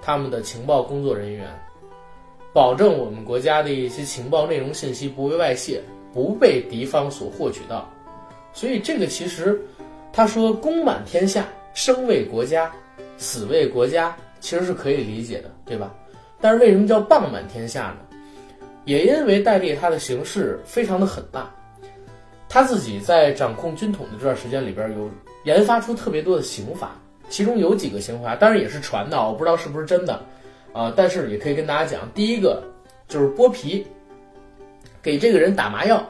[0.01, 1.47] 他们的情报工作人员，
[2.53, 5.81] 保证我们国家的一些情报内容信息不为外泄，
[6.17, 7.87] 不被敌方所获取到。
[8.51, 9.61] 所以这个其实，
[10.11, 12.71] 他说功满天下，生为国家，
[13.19, 15.93] 死为国家，其实是可以理解的，对吧？
[16.41, 17.97] 但是为什么叫谤满天下呢？
[18.85, 21.47] 也因为戴笠他的行事非常的狠辣，
[22.49, 25.07] 他自己在掌控军统的这段时间里边有。
[25.43, 26.99] 研发出特别多的刑法，
[27.29, 30.19] 其中有几个刑法，当然也是传的，我不知道是不是真的，
[30.73, 32.61] 啊，但是也可以跟大家讲，第一个
[33.07, 33.87] 就是剥皮，
[35.01, 36.05] 给这个人打麻药，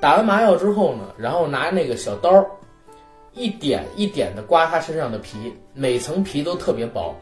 [0.00, 2.44] 打完麻药之后呢，然后拿那个小刀，
[3.32, 7.14] 一点一点的刮他身上的皮，每层皮都特别薄，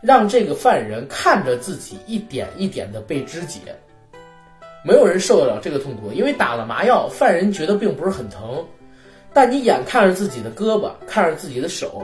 [0.00, 3.60] 让这个犯人看着自己一点一点的被肢解，
[4.84, 8.64] 没有人受得了这个痛苦，因为打了麻药，犯人觉得并不是很疼。
[9.32, 12.02] 但你眼看着自己的胳膊，看着自己的手，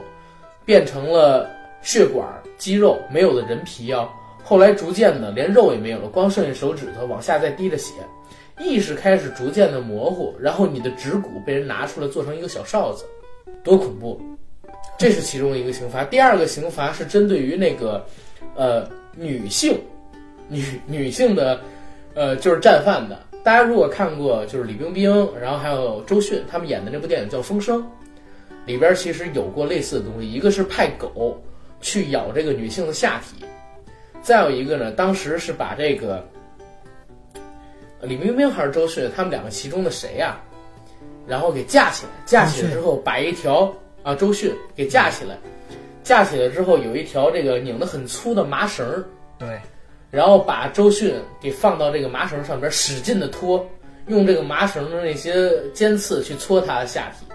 [0.64, 1.50] 变成了
[1.82, 2.24] 血管、
[2.56, 4.09] 肌肉，没有了人皮啊。
[4.48, 7.94] 后来逐渐的连肉也没有了，光剩下手指头，往下再滴着血，
[8.61, 13.04] 意识开始逐渐的模糊，然后你的指骨被人拿出来做成一个小哨子，
[13.64, 14.20] 多恐怖！
[14.96, 16.04] 这是其中一个刑罚。
[16.04, 18.06] 第二个刑罚是针对于那个
[18.54, 19.76] 呃女性
[20.48, 21.61] 女女性的
[22.14, 23.18] 呃就是战犯的。
[23.42, 27.80] 大家如果看过就是李冰冰，然后还有周迅他们演的那部电影叫《风声》，
[28.64, 31.37] 里边其实有过类似的东西，一个是派狗
[31.80, 33.44] 去咬这个女性的下体，
[34.26, 36.26] 再有一个呢，当时是把这个。
[38.02, 40.36] 李冰冰还是周迅，他们两个其中的谁呀？
[41.28, 45.38] 然后给架起来，架起来之后把一条啊周迅给架起来，
[46.02, 49.04] 架起来之后有一条这个拧得很粗的麻绳
[49.38, 49.60] 对，
[50.10, 53.64] 然后把周迅给放到这个麻绳上边使劲的拖，
[54.08, 57.26] 用这个麻绳的那些尖刺去搓他的下体，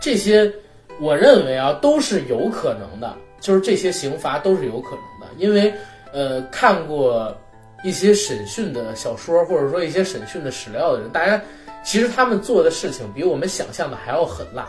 [0.00, 0.50] 这些
[0.98, 5.72] 我认为啊都是有可能的，就是这些刑罚都是有可能的，因为
[6.16, 7.36] 呃看过。
[7.84, 11.40] 一些审讯的小说，或者说一些审讯的史料的人，大家
[11.84, 14.66] 其实他们做的事情比我们想象的还要狠辣。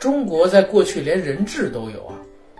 [0.00, 2.16] 中国在过去连人质都有啊，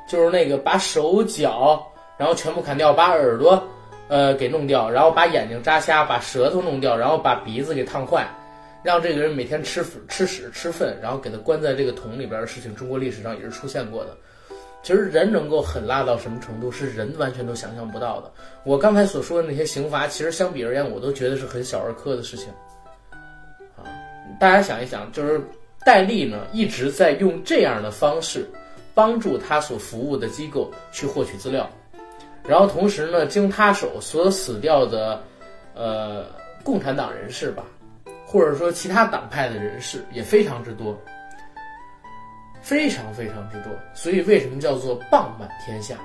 [0.08, 1.84] 就是那个把手脚
[2.16, 3.62] 然后全部砍掉，把耳朵
[4.08, 8.26] 呃给弄掉，然后把眼睛扎瞎，把舌头弄掉，然后把鼻子给烫坏，
[8.84, 14.16] 让这个人每天吃吃屎吃粪，然后给他关在这个桶里边的事情，中国历史上也是出现过的。
[14.82, 18.32] 其实人能够狠辣到什么程度，是人完全都想象不到的。
[18.64, 22.48] 我刚才所说的那些刑罚，其实相比而言，我都觉得是很小儿科的事情。
[23.76, 23.84] 啊，
[24.40, 25.40] 大家想一想，就是
[25.84, 28.48] 戴笠呢一直在用这样的方式
[28.94, 31.68] 帮助他所服务的机构去获取资料，
[32.42, 35.22] 然后同时呢，经他手所死掉的，
[35.74, 36.24] 呃，
[36.64, 37.64] 共产党人士吧，
[38.26, 40.98] 或者说其他党派的人士也非常之多。
[42.70, 45.96] 非常非常之多，所以为什么叫做棒满天下？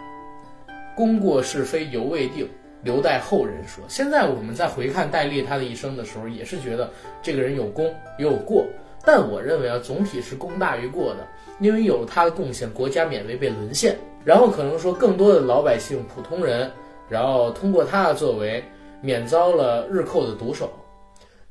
[0.96, 2.50] 功过是非犹未定，
[2.82, 3.84] 留待后人说。
[3.88, 6.90] 现在我们在回看戴笠他的一生的时候，也是觉得
[7.22, 8.66] 这个人有功也有过，
[9.04, 11.28] 但我认为啊，总体是功大于过的，
[11.60, 16.72] 因为有了他的贡献，国家免为被沦陷，然后可能说更多的老百姓、普通人，
[17.08, 18.64] 然后通过他的作为，
[19.02, 20.74] 免遭了日寇的毒手。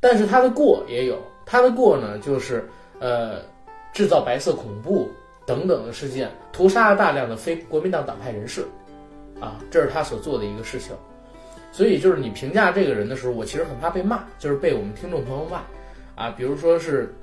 [0.01, 3.54] 但是他的过也有，他的过呢，就是呃。
[3.95, 5.09] 制造白色恐怖
[5.47, 8.67] 等等的事件，屠杀了大量的非国民党党派人士，
[9.41, 10.95] 啊，这是他所做的一个事情。
[11.71, 15.63] 所以就是你评价这个人的时候，我其实很怕被骂，就是被我们听众朋友骂，
[16.23, 17.15] 啊，比如说是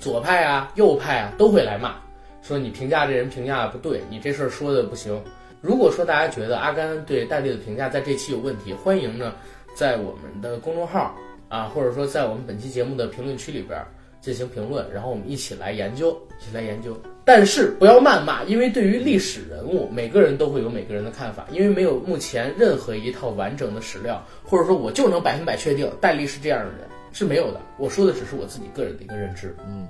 [0.00, 1.96] 左派啊、右派啊都会来骂，
[2.42, 5.22] 说你评价这人评价的不对，你这事儿说的不行。
[5.60, 9.34] 如果说大家觉得阿甘对戴笠的评价在这期有问题，欢迎呢
[9.74, 11.14] 在我们的公众号
[11.48, 13.78] 啊，或者说在我们本期节目的评论区里边。
[14.20, 16.96] 进行评论，然后我们一起来研究，一起来研究。
[17.24, 21.46] 但是不要谩骂，因为对于历史人物，每个人都会有每个人的看法。
[21.52, 27.60] 因为没有目前任何一套完整的史料，或者说我就能百分百确定戴笠是这样的人是没有的。
[27.76, 29.54] 我说的只是我自己个人的一个认知。
[29.66, 29.86] 嗯，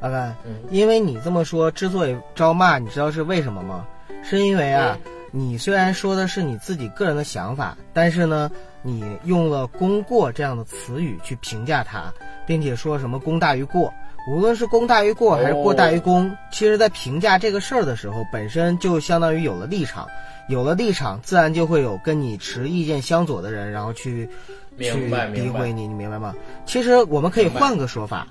[0.00, 3.86] 阿甘，嗯，因为你这么说，之所以招骂，你知道是为什么吗？
[4.22, 4.96] 是因为啊，
[5.32, 8.48] 你虽然说的是你自己个人的想法，但是呢，
[8.82, 12.12] 你用了“功过”这样的词语去评价他。
[12.44, 13.94] 并且说什么功大于过，
[14.28, 20.08] 无论是功大于过还是过大于功，其实，在评价这个事儿的时候，本身就相当于有了立场，
[20.48, 24.28] 有了立场，自然就会有跟你持意见相左的人，然后去
[24.76, 26.34] 去诋毁你，你明白吗？
[26.66, 28.26] 其实我们可以换个说法，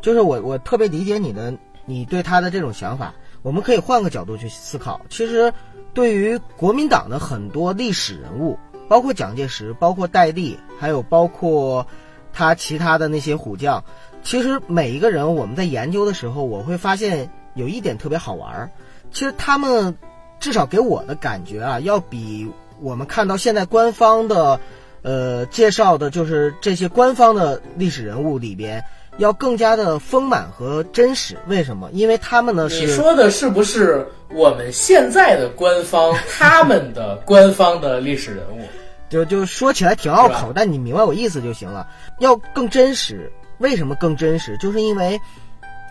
[0.00, 1.52] 就是我我特别理解你的，
[1.84, 4.98] 你对他的这种想法，我们可以换个角度去思考。
[5.10, 5.52] 其实，
[5.94, 11.86] 对于国民党的很多历史人物，包括蒋介石，包括戴笠，还有包括。
[12.32, 13.82] 他其他的那些虎将，
[14.22, 18.70] 其实每一个人我们在研究的时候，我会发现有一点特别好玩儿。
[19.10, 19.96] 其实他们
[20.38, 22.48] 至少给我的感觉啊，要比
[22.80, 24.60] 我们看到现在官方的，
[25.02, 28.84] 呃，介绍的，就是这些官方的历史人物里边，
[29.18, 31.36] 要更加的丰满和真实。
[31.46, 31.90] 为什么？
[31.92, 38.60] 因为他们呢是你说的是不是我们现在的官方 他们的官方的历史人物？
[39.08, 41.88] 就就说起来挺拗口，但你明白我意思就行了。
[42.20, 44.56] 要更真实，为什么更真实？
[44.58, 45.20] 就是因为，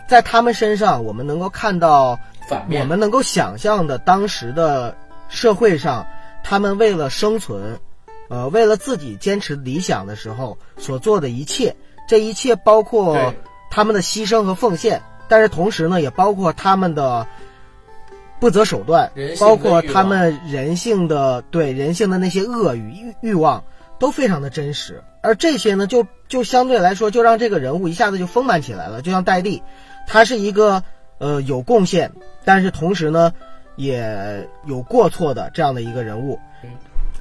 [0.08, 4.96] 在他们身上，我们能够看到，我们能够想象的当时的
[5.28, 6.06] 社会上，
[6.42, 7.78] 他们为了生存，
[8.30, 11.76] 呃，为了自己坚持理想的时候所做的一切。
[12.10, 13.32] 这一切包括
[13.70, 17.24] 他们的牺牲和奉献，但是同时呢，也包括他们的。
[18.40, 23.62] 不择手段，包括他们人性的对人性的那些恶与欲欲望，
[23.98, 25.04] 都非常的真实。
[25.20, 29.02] 而这些呢，就就相对来说，就让这个人物一下子就丰满起来了。
[29.02, 29.62] 就像戴笠，
[30.06, 30.82] 他是一个
[31.18, 33.30] 呃有贡献，但是同时呢，
[33.76, 36.40] 也有过错的这样的一个人物。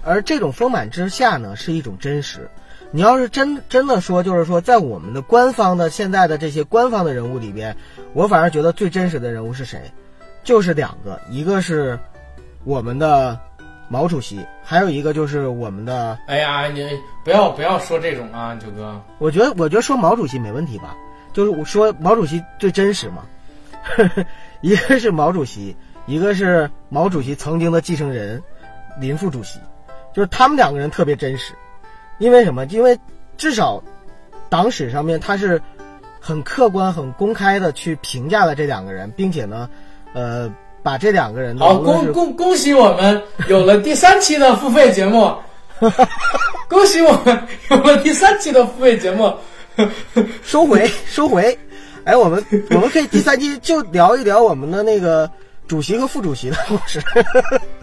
[0.06, 2.50] 而这种丰满之下呢，是一种真实。
[2.92, 7.76] 你要是真真的说，就是说，在我们的官方的现在的这些官方的人物里边，
[8.14, 9.80] 我反而觉得最真实的人物是谁？
[10.44, 12.00] 就是两个，一个是
[12.64, 13.40] 我们的
[13.90, 16.90] 毛主席，还有一个就是我们的，哎呀，你
[17.24, 19.00] 不要不要说这种啊，九哥。
[19.20, 20.96] 我觉得我觉得说毛主席没问题吧，
[21.32, 23.24] 就是我说毛主席最真实嘛，
[24.62, 25.76] 一个是毛主席，
[26.08, 28.42] 一个是毛主席曾经的继承人
[29.00, 29.60] 林副主席，
[30.12, 31.54] 就是他们两个人特别真实，
[32.20, 32.66] 因为什么？
[32.66, 32.98] 因为
[33.38, 33.82] 至少
[34.50, 35.60] 党史上面他是
[36.20, 39.68] 很客观、很公开的去评价了这两个人，并且呢，
[40.14, 40.54] 呃。
[40.82, 45.36] 把这两个人好，恭恭恭喜我们有了第三期的付费节目，
[46.70, 49.32] 恭喜我们有了第三期的付费节目，
[50.42, 51.60] 收回收回，
[52.06, 55.30] 哎，我们我们可以第三期就聊一聊我们的那个
[55.68, 57.02] 主席和副主席的故事。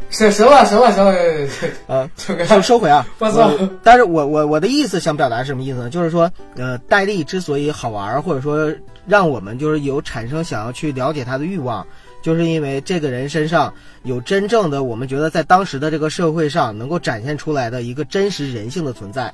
[0.08, 1.48] 行行了行了行了，
[1.86, 2.10] 呃，
[2.46, 3.06] 收收回啊！
[3.18, 3.50] 我操！
[3.82, 5.90] 但是我我我的意思想表达是什么意思呢？
[5.90, 8.72] 就是说，呃，戴笠之所以好玩，或者说
[9.06, 11.86] 让我们就是有产生想要去了解他的欲望。
[12.22, 19.32] 就是因为这个人身上有真正的，我们觉得在当时的这个社会上能够展现出来的一个真实人性的存在，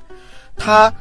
[0.55, 0.93] 他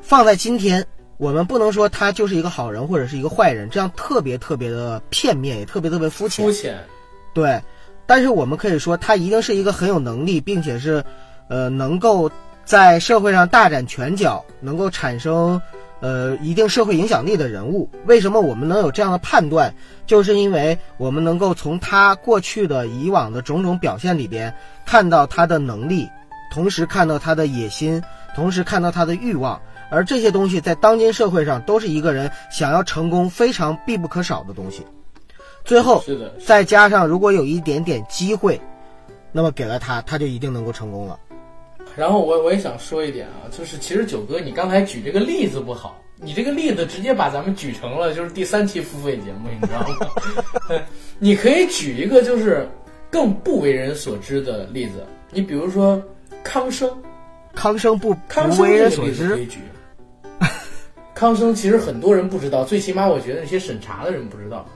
[0.00, 0.84] 放在今天，
[1.16, 6.44] 我们不能说他就是一个好人或者是一个坏人，这样特别特别的片面，也特别特别肤浅。
[6.44, 6.78] 肤浅，
[7.32, 7.60] 对。
[8.06, 11.04] 但是我们可以说，他一定是一个很有能力，并且是，
[11.48, 12.30] 呃，能够
[12.64, 15.60] 在社会上大展拳脚，能够产生。
[16.00, 19.72] 呃，一定社会影响力的人物，为什么我们能有这样的判断？
[20.06, 26.06] 就是因为我们能够从他过去的以往的种种表现里边看到他的能力，
[26.52, 28.02] 同时看到他的野心，
[28.34, 29.58] 同时看到他的欲望，
[29.90, 34.84] 而这些东西在当今社会上都是一个人想要成功非常必不可少的东西。
[35.64, 38.60] 最后，是的，再加上如果有一点点机会，
[39.32, 41.18] 那么给了他，他就一定能够成功了。
[41.96, 50.82] 然后我我也想说一点啊，就是其实九哥你刚才举这个例子不好，你这个例子直接把咱们举成了就是第三期付费节目，你知道吗？
[51.18, 52.68] 你可以举一个就是
[53.10, 56.02] 更不为人所知的例子，你比如说
[56.42, 56.90] 康生，
[57.54, 59.46] 康生不康生为人所知。
[61.14, 64.66] 康生其实很多人不知道，最起码我觉得那些审查的人不知道。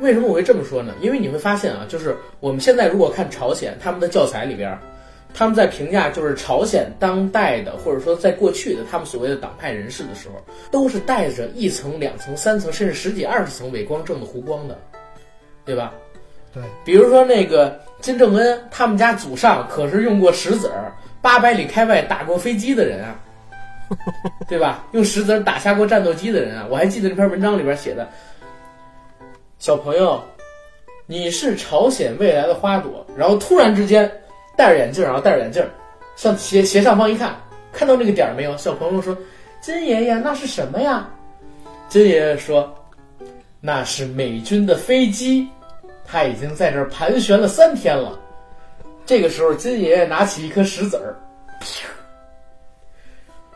[0.00, 0.94] 为什么我会这么说呢？
[1.00, 4.78] 因为你会发现啊，就是我们现在如果看朝鲜他们的教材里边。
[5.34, 14.76] 他们在评价就是朝鲜当代的，或者说在过去的他们所谓的党派人士的时候，都是带着一层、两层、三层，甚至十几、二十层伪光正的弧光的，
[15.66, 15.92] 对吧？
[16.52, 16.62] 对。
[16.82, 23.20] 比如说那个金正恩，他们家祖上可是用过石子儿八百里开外打过飞机的人啊，
[24.48, 24.86] 对吧？
[24.92, 28.08] 用石子儿打下过战斗机的人啊，我还记得这篇文章里边写的，
[29.58, 30.22] 小朋友，
[31.04, 34.10] 你是朝鲜未来的花朵，然后突然之间。
[34.56, 35.64] 戴着眼镜，然后戴着眼镜，
[36.16, 37.36] 向斜斜上方一看，
[37.72, 38.56] 看到那个点儿没有？
[38.56, 39.16] 小朋友说
[39.62, 41.08] ：“金爷爷，那是什么呀？”
[41.88, 42.68] 金爷爷说
[43.60, 45.46] ：“那是美军的飞机，
[46.04, 48.18] 他已经在这儿盘旋了三天了。”
[49.06, 51.14] 这个时候，金爷爷拿起一颗石子儿，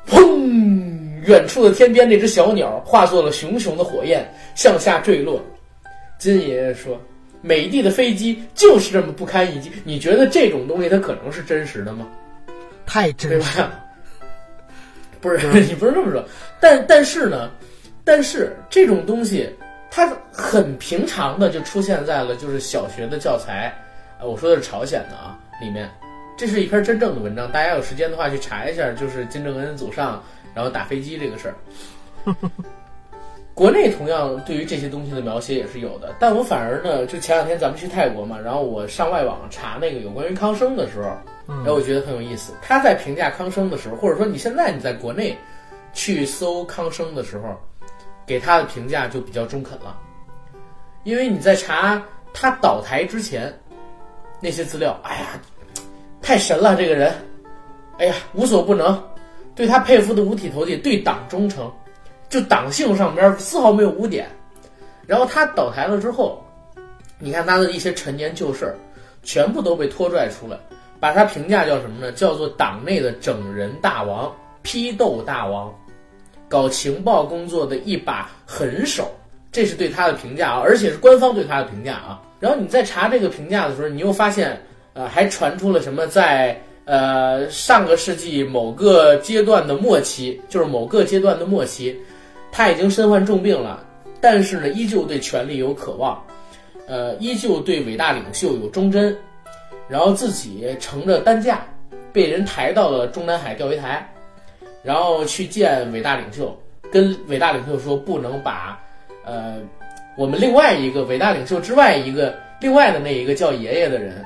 [0.07, 1.21] 砰！
[1.27, 5.41] 远处的天边那只小鸟化作了熊熊的火焰，向下坠落。
[6.23, 7.01] 金爷爷说。
[7.45, 12.07] 美帝的飞机就是这么不堪一击，你觉得这种东西它可能是真实的吗？
[12.87, 13.85] 太真实了，
[15.21, 16.25] 不是 你不是这么说，
[16.61, 17.51] 但但是呢，
[18.05, 19.53] 但是这种东西
[19.91, 23.75] 它很平常的就出现在了就是小学的教材，
[24.21, 25.91] 呃，我说的是朝鲜的啊里面，
[26.39, 30.23] 这是一篇真正的文章，大家有时间的话去查一下，就是金正恩祖上
[30.55, 31.55] 然后打飞机这个事儿。
[33.55, 41.09] 国内同样对于这些东西的描写也是有的，但我反而呢，就前两天咱们去泰国嘛，然后我上外网查那个有关于康生的时候，
[41.67, 42.55] 哎，我觉得很有意思。
[42.63, 45.37] 他在评价康生的时候，或者说你现在你在国内
[45.93, 47.55] 去搜康生的时候，
[48.27, 49.99] 给他的评价就比较中肯了，
[51.05, 53.53] 因为你在查他倒台之前
[54.41, 55.27] 那些资料，哎呀，
[56.23, 57.13] 太神了这个人，
[57.99, 58.99] 哎呀，无所不能，
[59.55, 61.71] 对他佩服的五体投地，对党忠诚。
[62.33, 64.27] 就党性上边丝毫没有污点，
[65.07, 66.43] 然后他倒台了之后，
[67.19, 68.75] 你看他的一些陈年旧事儿，
[69.23, 70.59] 全部都被拖拽出来，
[70.99, 72.11] 把他评价叫什么呢？
[72.13, 75.71] 叫做党内的整人大王、批斗大王，
[76.49, 79.11] 搞情报工作的一把狠手，
[79.53, 82.19] 这是对他的评价啊，而且是官方对他的评价啊。
[82.41, 84.59] 然后你在查这个评价的时候，你又发现，
[84.95, 91.95] 呃，还传出了什么在呃上个世纪某个阶段的末期，就是某个阶段的末期。
[92.53, 93.83] 他已经身患重病了，
[94.21, 96.23] 但是呢，依旧对权力有渴望，
[96.87, 99.17] 呃，依旧对伟大领袖有忠贞，
[99.89, 101.65] 然后自己乘着担架，
[102.13, 104.07] 被人抬到了中南海钓鱼台，
[104.83, 106.55] 然后去见伟大领袖，
[106.93, 108.79] 跟伟大领袖说不能把，
[109.25, 109.57] 呃，
[110.17, 114.23] 我们另外一个伟大领袖之外一个另外的那一个叫爷爷的人，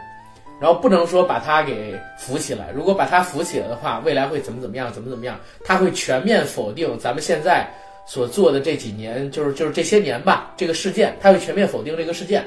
[0.61, 2.71] 然后不能说把他给扶起来。
[2.75, 5.39] 如果把他扶起来的话，未来会怎么怎么样，怎么怎么样？
[5.65, 7.67] 他会全面否定咱们现在
[8.07, 12.45] 所做的这几年，就是就是这些年吧，这个事件，他会全面否定这个事件。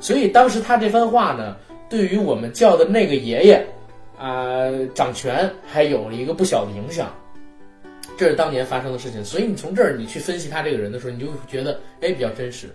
[0.00, 1.56] 所以当时他这番话呢，
[1.90, 3.66] 对于我们叫的那个爷爷
[4.16, 7.12] 啊、掌权还有了一个不小的影响。
[8.16, 12.68] 这是当年发生的事情，所以你从这儿你去分析他这个人的时候，你就会觉得哎比较真实。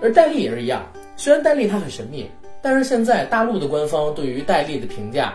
[0.00, 0.84] 而戴笠也是一样，
[1.16, 2.30] 虽然戴笠他很神秘，
[2.62, 5.34] 但是现在大陆的官方对于戴笠的评价，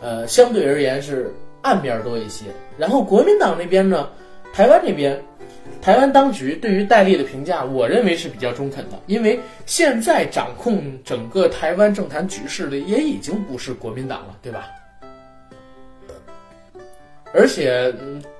[0.00, 1.30] 呃，相对而言是
[1.62, 2.46] 暗面多一些。
[2.78, 4.08] 然后国民党那边呢，
[4.52, 5.22] 台湾这边，
[5.82, 14.66] 台湾当局对于戴笠的评价，我认为是比较中肯的，因为现在掌控整个台湾政坛局势的也已经不是国民党了，对吧？
[17.32, 17.94] 而且，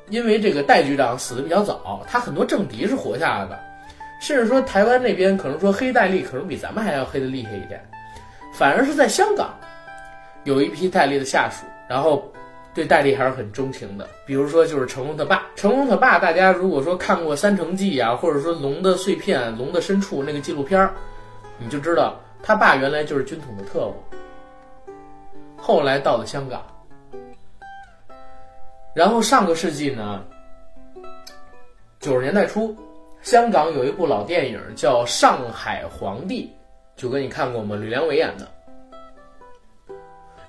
[0.08, 3.58] 因为这个戴局长死的比较早，他很多政敌是活下来的，
[4.20, 7.80] 甚至说台湾那边可能说黑戴笠可能比咱们还要黑的厉害一点，
[8.52, 9.54] 反而是在香港，
[10.44, 12.30] 有一批戴笠的下属，然后
[12.72, 14.08] 对戴笠还是很钟情的。
[14.24, 20.88] 比如说就是成龙他爸，成龙他爸，大家如果说看过《三城记》啊，或者说《龙的碎片》《龙的深处》那个纪录片，
[21.58, 23.94] 你就知道他爸原来就是军统的特务，
[25.56, 26.64] 后来到了香港。
[28.94, 30.24] 然后上个世纪呢，
[32.00, 32.76] 九十年代初，
[33.22, 36.52] 香港有一部老电影叫《上海皇帝》，
[37.00, 37.76] 九哥你看过吗？
[37.76, 38.48] 吕良伟演的。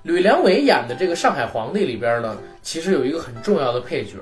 [0.02, 4.18] 吕良伟演的这个《上海皇帝》里边呢，其实有一个很重要的配角。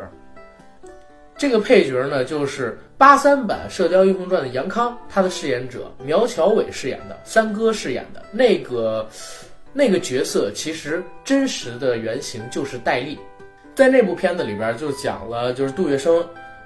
[1.39, 9.09] 这个配角呢，就是八三版《射雕英雄传》的杨康，他的饰演者苗侨伟饰演的，三哥饰演的那个
[9.73, 13.19] 那个角色，其实真实的原型就是戴笠。
[13.75, 16.23] 在那部片子里边就讲了，就是杜月笙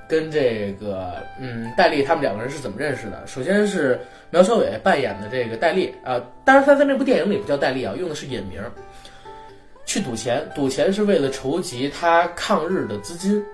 [0.08, 3.22] 跟这个嗯戴笠他们两个人是怎么认识的。
[3.28, 4.00] 首先是
[4.30, 8.60] 苗侨伟扮演的这个戴笠啊，当然他在那部电影里不叫戴笠啊，用的是隐名。
[9.84, 13.44] 去赌钱，赌钱是为了筹集他抗日的资金。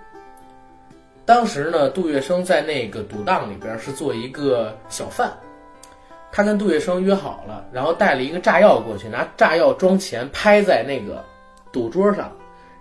[1.24, 5.32] 当时呢，杜月笙在那个赌档里边是做一个小贩，
[6.32, 11.24] 他跟杜月笙约好了，然后带了一个炸药过去，拿炸药装钱拍在那个
[11.72, 12.32] 赌桌上。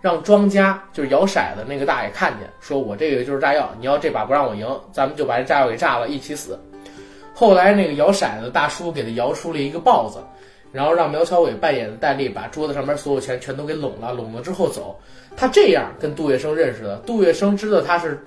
[0.02, 6.58] 让庄家就是摇骰子那个大爷看见，说我这个就是炸药，你要这把不让我赢，咱们就把这炸药给炸了，一起死。
[7.36, 10.20] 后来那个摇骰子大叔给他摇出了一个豹子，
[10.72, 14.99] 然后让苗侨伟扮演的戴笠把桌子上面所有钱全都给拢了，拢了之后走。
[15.36, 18.20] 他这样跟杜月笙认识的，杜月笙知道他是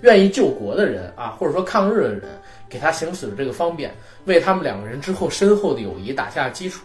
[0.00, 2.22] 愿意救国的人啊，或者说抗日的人，
[2.68, 3.92] 给他行使了这个方便，
[4.24, 6.84] 为他们两个人之后深厚的友谊打下基础。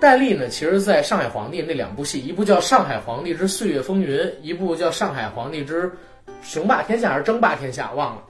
[0.00, 5.90] 戴笠呢，其实在上海皇帝那两部戏，一部叫《上海皇帝之岁月风云》，一部叫《上海皇帝之
[6.42, 8.22] 雄霸天下》还是争霸天下，忘了。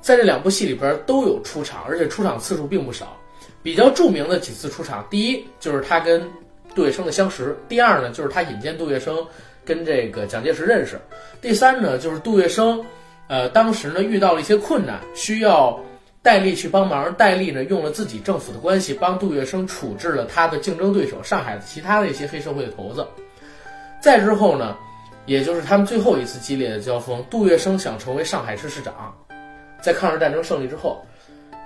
[0.00, 3.16] 在这两部戏里边都有出场，而且出场次数并不少。
[3.66, 6.22] 比较著名的几次出场，第一就是他跟
[6.72, 9.26] 杜月笙的相识，第二呢就是他引荐杜月笙
[9.64, 10.96] 跟这个蒋介石认识，
[11.40, 12.80] 第三呢就是杜月笙，
[13.26, 15.76] 呃，当时呢遇到了一些困难，需要。
[16.22, 23.06] 戴笠去帮忙，戴笠呢用了自己政府的关系，帮杜月笙处置了他的竞争对手上海的其他的一些黑社会的头子。
[24.00, 24.76] 再之后呢，
[25.26, 29.12] 也就是他们最后一次激烈的交锋，杜月笙想成为上海市市长，
[29.80, 31.00] 在抗日战争胜利之后，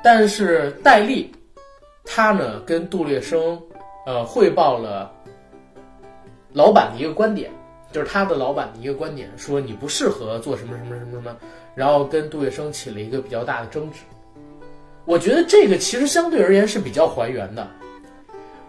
[0.04, 1.32] 但是戴笠
[2.12, 3.56] 他呢跟杜月笙
[4.04, 5.12] 呃汇报了
[6.52, 7.52] 老板的一个观点，
[7.92, 11.36] 就是他的老板的一个观点，说你不适合做什么什么什么什么，
[11.76, 14.00] 然后跟杜月笙起了一个比较大的争执。
[15.04, 17.64] 我觉得这个其实相对而言是比较还原的，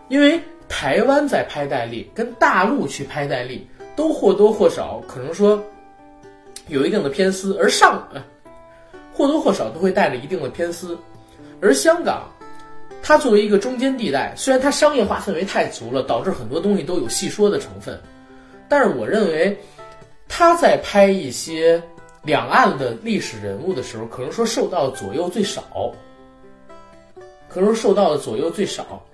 [0.08, 0.40] 因为
[0.70, 3.66] 台湾在拍戴笠，跟大陆去拍戴笠，
[3.96, 5.60] 都或多或少可能说
[6.68, 8.24] 有一定的偏私，而上呃
[9.12, 10.96] 或多或少都会带着一定的偏私，
[11.60, 12.30] 而香港，
[13.02, 18.00] 它作为一个中间地带，虽然它商业化氛围太足了，导致很多东西都有戏说的成分，
[18.70, 19.58] 但是我认为
[20.28, 21.82] 他在拍一些
[22.24, 25.94] 两岸的历史人物的时候，可能说受到左右最少。
[27.54, 29.06] 可能受到的左右最少，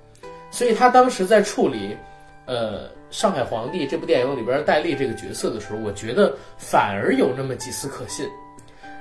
[0.52, 1.98] 所以他当时在处理，
[2.46, 8.30] 呃，《上海皇帝》这部电影里边戴笠这个角色的时候，我觉得反而有那么几丝可信。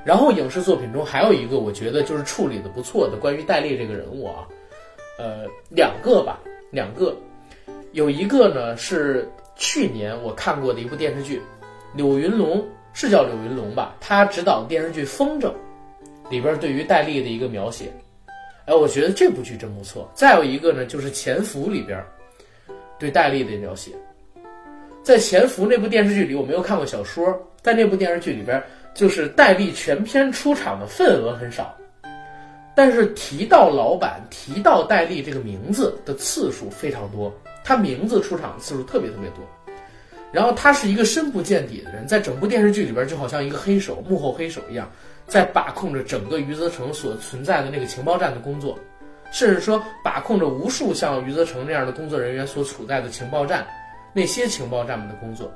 [0.06, 4.48] 然后影视作品中还有一个我觉得就是处理的不错的关于戴笠这个人物啊，
[5.18, 6.40] 呃，两个吧，
[6.70, 7.16] 两个，
[7.92, 11.40] 有一个呢是去年我看过的一部电视剧，
[11.94, 12.62] 柳云龙
[12.92, 15.46] 是叫柳云龙吧，他执导的电视剧《风筝》
[16.30, 17.90] 里边对于戴笠的一个描写。
[18.66, 20.10] 哎，我觉得这部剧真不错。
[20.12, 22.04] 再有一个呢，就是《潜伏》里边
[22.98, 23.92] 对戴笠的描写。
[25.02, 28.60] 在《潜伏》那部电视剧里，我没有看过小说，在那部电视剧里边，
[28.92, 31.72] 就是戴笠全篇出场的份额很少，
[32.76, 37.32] 但是提到老板、提到戴笠这个名字的次数非常多，
[37.64, 39.38] 他名字出场次数特别特别多。
[40.30, 44.90] 然后他是一个深不见底的人，在整部电视剧里边就好像一个黑手、幕后黑手一样，
[45.26, 48.78] 在把控着整个余则成所存在的那个情报站的工作，
[49.32, 53.66] 甚至说把控着无数像余则成那样的工作人员所处在的情报站，
[54.12, 55.50] 那些情报站们的工作，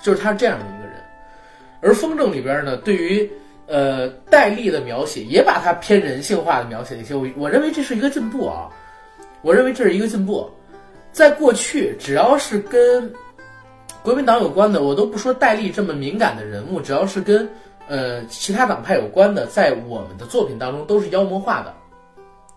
[0.00, 0.94] 就是他这样的一个人。
[1.82, 3.30] 而《风筝》里边呢，对于
[3.66, 8.68] 呃戴笠的描写，也把他偏人性化的描写一些，我我认为这是一个进步啊，
[9.42, 10.50] 我认为这是一个进步，
[11.12, 13.12] 在过去只要是跟
[14.02, 17.48] 国民党有关的，我都不说戴笠这么敏感的人物，只要是跟
[17.88, 21.72] 呃其他党派有关的，在我们的作品当中都是妖魔化的。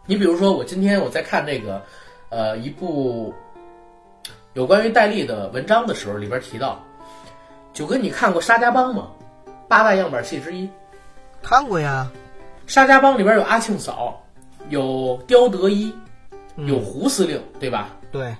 [0.05, 1.81] 你比如说，我今天我在看那个
[2.29, 3.33] 呃一部
[4.53, 6.83] 有关于戴笠的文章的时候，里边提到，
[7.73, 9.09] 九哥，你看过《沙家浜》吗？
[9.69, 10.69] 八大样板戏之一，
[11.47, 12.11] 看过呀。
[12.73, 14.21] 《沙家浜》里边有阿庆嫂，
[14.67, 15.93] 有刁德一，
[16.57, 17.95] 嗯有胡司令，对吧？
[18.11, 18.35] 对，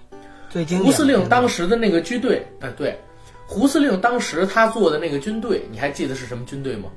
[0.49, 2.99] 最经典胡司令当时的那个军队，哎，对，
[3.47, 6.89] 胡司令当时他做的那个军队，你还记得是什么军队吗？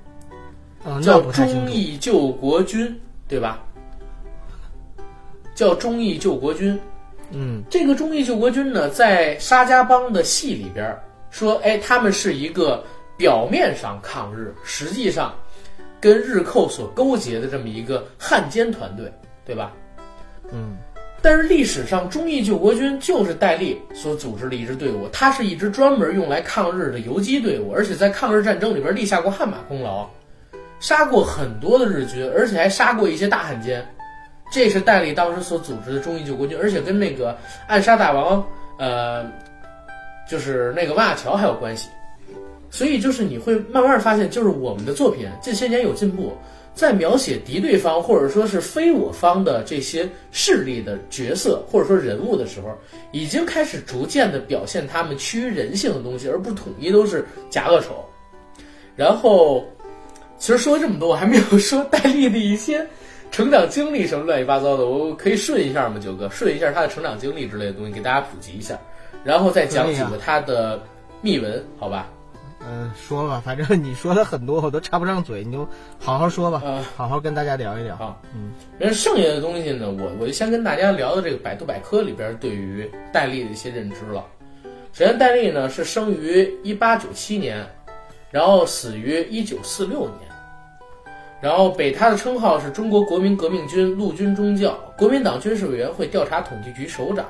[1.01, 1.21] 叫。
[1.31, 3.61] 忠义救国军，对吧？
[5.55, 6.77] 叫忠义救国军。
[7.31, 10.99] 嗯这个忠义救国军呢，在沙家浜的戏里边
[11.31, 12.85] 说，哎，他们是一个
[13.17, 15.33] 表面上抗日，实际上
[16.01, 19.13] 跟日寇所勾结的这么一个汉奸团队，
[19.45, 19.73] 对吧？
[20.53, 20.77] 嗯
[21.23, 30.09] 但是历史上，忠义救国军就是戴笠所组织的一支队伍，它是一支专门用来抗日的游击队伍，而且在抗日战争里边立下过汗马功劳，
[30.81, 33.87] 杀过很多的日军，而且还杀过一些大汉奸。
[34.51, 37.37] 这是戴笠当时所组织的忠义救国军，而且跟那个
[37.69, 38.43] 暗杀大王，
[38.79, 39.31] 呃，
[40.27, 41.91] 就是那个万亚乔还有关系。
[42.71, 46.33] 所以就是你会慢慢发现，就是我们的作品近些年有进步，
[46.73, 52.68] 在描写敌对方或者说是非我方的这些势力的角色或者说人物的时候，
[53.11, 58.05] 已经开始逐渐的表现他们趋于人性的东西，而不统一都是假恶丑。
[58.97, 59.64] 然后，
[60.39, 62.87] 其实说了这么多，我还没有说戴笠的一些
[63.31, 66.29] 成长经历什么乱七八糟的，我可以顺一下吗，九哥？
[66.31, 68.79] 顺一下他的成长经历之类的东西，给大家普及一下，
[69.25, 70.81] 然后再讲几个他的
[71.21, 72.09] 秘闻，好吧？
[72.67, 75.67] 嗯，说吧， 反正你说了很多，我都插不上嘴，你就
[75.99, 77.97] 好好说吧，呃，好好跟大家聊一聊。
[77.97, 84.25] 好，嗯，那剩下的东西呢，我我就先跟大家聊的这个百度百科里边对于戴笠的一些认知了。
[84.93, 87.65] 首先，戴笠呢是生于一八九七年，
[88.31, 90.31] 然后死于一九四六年，
[91.41, 97.25] 然后北他的称号是中国国民革命军陆军中将、国民党军事委员会调查统计局首长。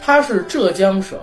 [0.00, 1.18] 他是浙江省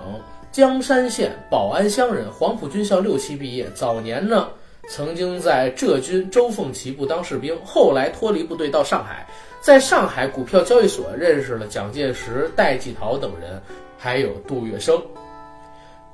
[0.56, 3.70] 江山县保安乡人，黄埔军校六期毕业。
[3.74, 4.48] 早年呢，
[4.88, 9.28] 曾经在浙军周凤岐部当士兵，后来脱离部队到上海，
[9.60, 13.60] 在上海股票交易所认识了蒋介石、戴季陶等人，
[13.98, 14.98] 还有杜月笙。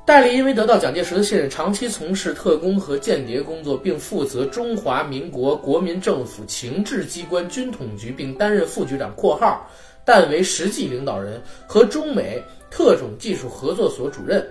[0.05, 9.65] 戴笠因为得到蒋介石的信任，长期从事特工和间谍工作，并负责中华民国国民政府情治机关军统局，并担任副局长（括号），
[10.05, 14.47] 但为实际领导人和中美特种技术合作所主任。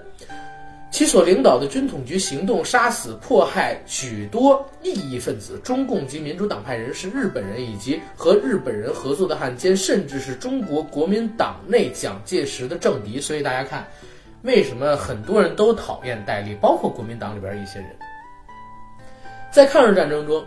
[0.92, 13.22] 其所领导的军统局行动杀死、迫害许多异议分子、中共及民主党派人士、日本人以及和日本人合作的汉奸，甚至是中国国民党内蒋介石的政敌。
[13.22, 13.88] 所以大家看，
[14.42, 17.88] 为什么很多人都讨厌戴笠，包括国民党里边一些人。
[19.50, 20.46] 在抗日战争中，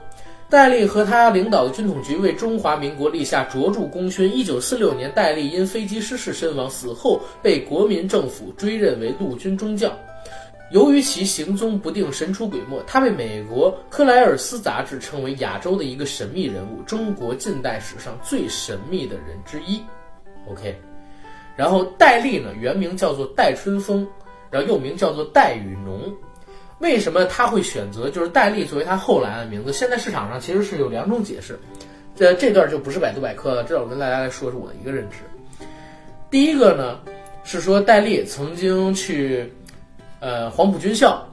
[0.55, 4.33] 戴笠和他领导的军统局为中华民国立下卓著功勋。
[4.33, 9.93] 一九四六年，戴笠因飞机失事身亡，死后被国民政府追认为陆军中将。
[10.71, 19.83] 由于其行踪不定、神出鬼没，他被美国《克莱尔斯》杂志称为亚洲的一个神秘人物，中国近代史上最神秘的人之一。
[20.49, 20.73] OK，
[21.57, 24.07] 然后戴笠呢，原名叫做戴春风，
[24.53, 26.15] 然后又名叫做戴雨农。
[26.85, 29.72] 为什么他会选择就是戴笠作为他后来的名字？
[29.72, 31.59] 现在市场上其实是有两种解释，
[32.14, 35.16] 这这段就不是百度百科了，这我跟大家来说说我的一个认知。
[36.30, 37.01] 第一个呢
[37.43, 39.51] 是说戴笠曾经去
[40.20, 41.26] 呃黄埔军校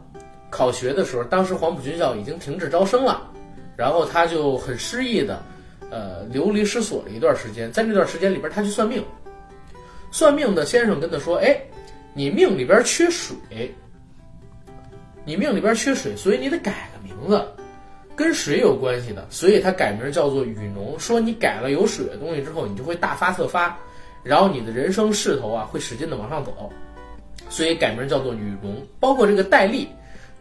[0.50, 3.30] 考学的时候，当时黄埔军校已经停止招生了，
[3.76, 5.44] 然后他就很失意的
[5.90, 9.04] 呃流离失所了一段时间，在这段时间里边他去算命，
[10.12, 11.60] 算命的先生跟他说，哎，
[12.14, 13.36] 你命里边缺水。
[15.24, 17.46] 你命里边缺水，所以你得改个名字，
[18.16, 21.00] 跟水有关系的，所以他改名叫做雨农。
[21.00, 23.78] 说你改了有水的东西之后，你就会大发特发，
[24.24, 26.72] 然后你的人生势头啊会使劲的往上走，
[27.50, 28.76] 所以改名叫做雨农。
[29.00, 29.88] 包括这个戴笠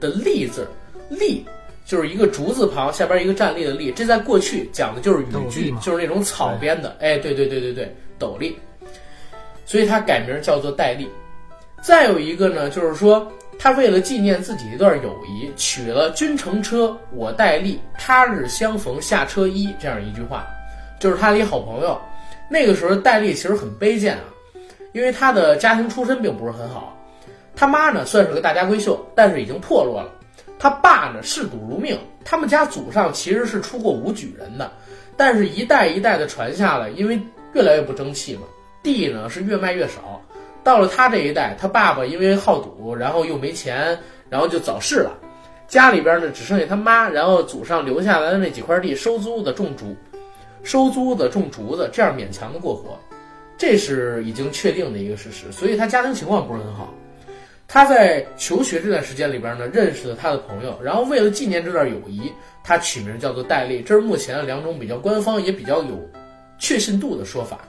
[0.01, 0.67] 的“笠”字
[1.09, 1.45] ，“笠”
[1.85, 6.97] 就是一个竹字旁下边一个站立的立，这在过去讲的就是雨具就是那种草编的。
[7.01, 8.55] 哎，对对对对对，斗笠，
[9.67, 11.09] 所以他改名叫做戴笠。
[11.83, 13.31] 再有一个呢，就是说
[13.63, 20.47] 他为了纪念自己一段友谊，取了“君乘车，我戴笠，他日相逢下车揖”这样一句话，
[20.99, 22.01] 就是他的一好朋友。
[22.49, 24.25] 那个时候戴笠其实很卑贱啊，
[24.95, 26.97] 因为他的家庭出身并不是很好，
[27.55, 30.11] 他妈呢算是个大家闺秀，但是已经破落了。
[30.59, 34.73] 他爸呢嗜赌如命，他们家祖上其实是出过武举人的，
[35.19, 37.21] 但是一代一代的传下来，因为
[37.53, 38.45] 越来越不争气嘛，
[38.83, 40.23] 地呢是越卖越少。
[40.63, 43.99] 到了他这一代，他爸爸因为好赌，然后又没钱，
[44.29, 45.17] 然后就早逝了。
[45.67, 49.97] 家里边呢只剩下他妈，然后祖上留下来的那几块地收租子种竹，
[50.63, 52.99] 收租子种竹子，这样勉强的过活，
[53.57, 55.51] 这是已经确定的一个事实。
[55.53, 56.93] 所以他家庭情况不是很好。
[57.69, 62.33] 他在求学这段时间里边呢，认识了他的朋友，然后为了纪念这段友谊，
[62.65, 63.81] 他取名叫做戴笠。
[63.81, 66.11] 这是目前两种比较官方也比较有
[66.59, 67.61] 确信度的说法。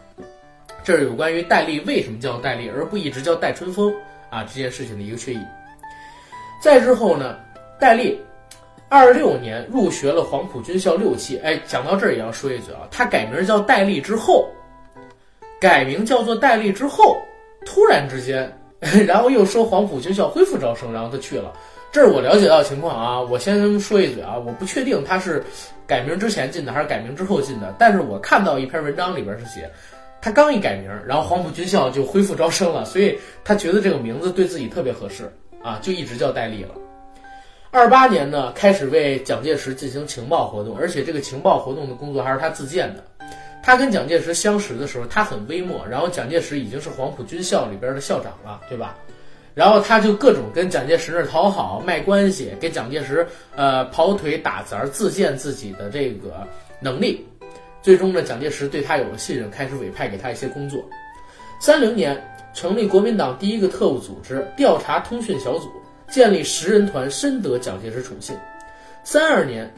[0.83, 3.93] 这是有关于戴笠为什么叫戴笠，而不一直叫戴春风
[4.29, 5.39] 啊这件事情的一个确议。
[6.61, 7.37] 再之后呢，
[7.79, 8.19] 戴笠
[8.89, 11.37] 二六年入学了黄埔军校六期。
[11.39, 14.49] 哎，讲到这儿也要说一句啊，他改名叫戴笠之后，
[15.59, 17.17] 改名叫做戴笠之后，
[17.65, 18.51] 突然之间。
[19.05, 21.53] 然后又说黄埔军校恢复招生，然后他去了。
[21.91, 23.21] 这是我了解到的情况啊。
[23.21, 25.43] 我先说一嘴啊，我不确定他是
[25.85, 29.69] 改名之前进的还是改名之后进的，但是我看到一篇文章里边是写，
[30.21, 35.31] 他刚一改名，然后黄埔军校就恢复招生了，所以他觉得这个名字对自己特别合适
[35.63, 36.75] 啊，就一直叫戴笠了。
[37.71, 43.03] 二八年呢，开始为蒋介石进行情报活动，而且这个情报活动的工作还是他自荐的。
[43.63, 48.97] 他跟蒋介石相识的时候，他很微末，然后蒋介石已经是黄埔军校里边的校长了，对吧？
[49.53, 56.47] 然后他就各种跟蒋介石那讨好、卖关系，给蒋介石呃跑腿打杂，自荐自己的这个
[56.79, 57.25] 能力。
[57.81, 60.83] 最终呢，蒋介石对他有了信任，开始委派给他一些工作。
[61.59, 62.21] 三零年
[62.53, 65.69] 成立国民党第一个特务组织调查通讯小组，
[66.09, 68.35] 建立十人团，深得蒋介石宠信。
[69.03, 69.71] 三二年。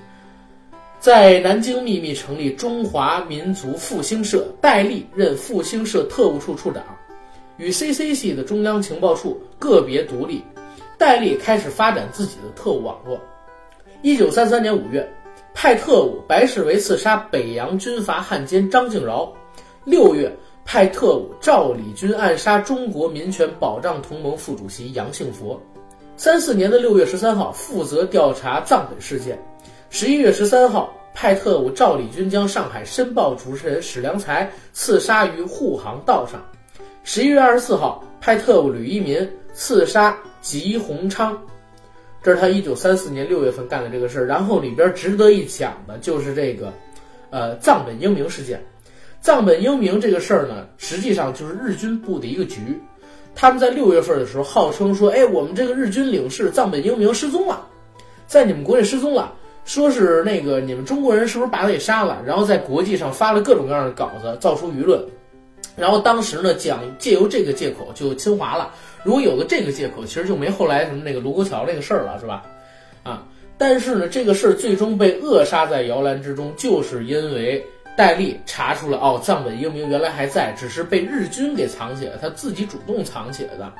[0.99, 6.81] 在南京秘密成立中华民族复兴社，戴笠任复兴社特务处处长，
[7.57, 10.41] 与 CC 系的中央情报处个别独立。
[10.97, 13.19] 戴笠开始发展自己的特务网络。
[14.01, 15.05] 一九三三年五月，
[15.53, 19.31] 派特务白世维刺杀北洋军阀汉奸张敬饶；
[19.85, 20.35] 六月，
[20.65, 25.59] 派特务赵礼军暗杀中国民权保障同盟副主席杨幸佛。
[26.17, 29.41] 三四年的六月十三号，负责调查藏本事件。
[29.89, 36.41] 十一月十三号，派特务赵立军将上海《申报》主持人史良才刺杀于沪杭道上。
[37.03, 41.39] 十一月二十四号，派特务吕一民刺杀吉鸿昌。
[42.23, 44.25] 这是他一九三四年六月份干的这个事儿。
[44.25, 46.73] 然后里边值得一讲的就是这个，
[47.29, 48.59] 呃，藏本英明事件。
[49.21, 52.59] 藏本英明这个事儿呢，实际上就是日军布的一个局。
[53.35, 57.67] 他们在六月份的时候号称说：“哎，我们这个日军领事藏本英明失踪了，
[58.27, 59.33] 在你们国内失踪了。”
[59.65, 62.21] 说是那个你们中国人是不是把他给杀了？
[62.25, 65.01] 然后在国际上发了各种各样的稿子，造出舆论。
[65.77, 68.73] 然后当时呢，讲借由这个借口就侵华了。
[69.03, 72.43] 如果有了这个借口，其实就没后来什么那个卢沟桥那个事儿了，是吧？
[73.03, 73.27] 啊，
[73.57, 77.63] 但是呢，这个事儿最终被扼杀在摇篮之中，就是因为
[77.97, 83.71] 戴笠查出了哦，藏本英明原来还在，只是被日军给藏起来，他自己主动藏起来的。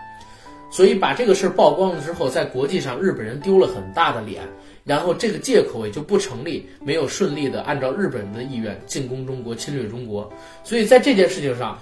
[0.72, 4.42] 所以把这个事儿曝光了之后，在国际上日本人丢了很大的脸。
[4.86, 10.30] 然后这个借口也就不成立，没有顺利的按照日本人的意愿进攻中国、侵略中国。
[10.62, 11.80] 所以在这件事情上，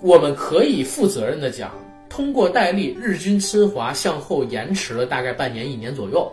[0.00, 1.70] 我们可以负责任的讲，
[2.14, 6.30] 通过戴笠，日军侵华向后延迟了大概半年、一年左右。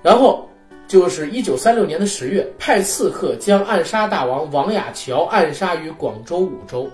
[0.00, 0.48] 然后
[0.86, 6.88] 就是一九三六年的十月，派刺客将暗杀大王王亚樵暗杀于广州五州。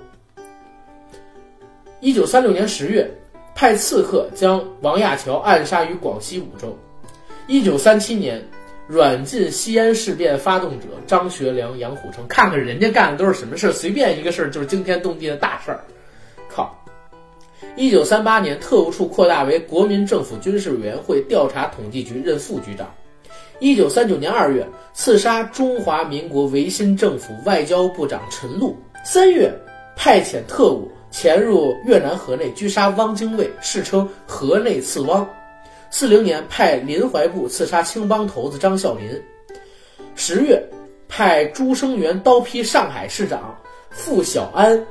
[2.00, 3.06] 一九三六年十月，
[3.54, 6.74] 派刺客将王亚樵暗杀于广西五州。
[7.46, 8.42] 一九三七年，
[8.86, 12.26] 软禁西安事变发动者张学良、杨虎城。
[12.26, 15.84] 看看人家干的都是什么事儿，随便一个事儿就是惊天动地的大事儿。
[17.76, 22.92] 一九三八年，特务处扩大为国民政府军事委员会调查统计局，任副局长。
[23.60, 28.76] 一九三九年二月，刺杀中华民国维新政府外交部长陈露。
[29.04, 29.52] 三月，
[29.96, 35.28] 派遣特务潜入越南河内，狙杀汪精卫，世称“河内刺汪”。
[35.90, 39.08] 四零年，派林怀部刺杀青帮头子张啸林。
[40.14, 40.62] 十月，
[41.08, 43.56] 派朱生元刀劈上海市长
[43.90, 44.84] 傅小安。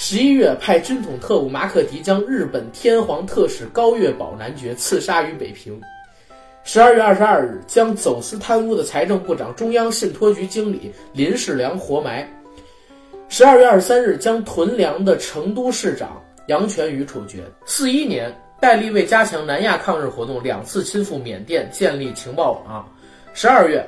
[0.00, 5.78] 十一月，派军统特务马可迪将日本天皇特使高月宝男爵刺杀于北平。
[6.62, 12.26] 十二月二十二日，将走私贪污的财政部长、中央信托局经理林世良活埋。
[13.28, 17.42] 十二月二十三日，将囤粮的成都市长杨全宇处决。
[17.66, 22.88] 四一年，戴笠为加强南亚抗日活动，两次亲赴缅甸建立情报网。
[23.34, 23.84] 十二月，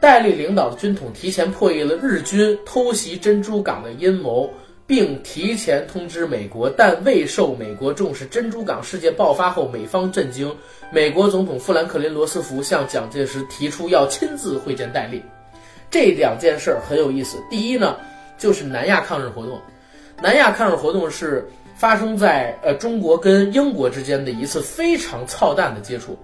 [0.00, 4.48] 戴笠领导的军统提前破译了日军偷袭珍珠港的阴谋。
[4.90, 8.26] 并提前通知美国，但未受美国重视。
[8.26, 10.52] 珍珠港事件爆发后，美方震惊。
[10.90, 15.22] 美国总统富兰克林·罗斯福向蒋介石提出要亲自会见戴笠。
[15.92, 17.38] 这两件事儿很有意思。
[17.48, 17.98] 第一呢，
[18.36, 19.60] 就是南亚抗日活动。
[20.20, 26.18] 南亚抗日活动是发生在呃中国跟英国之间的一次非常操蛋的接触。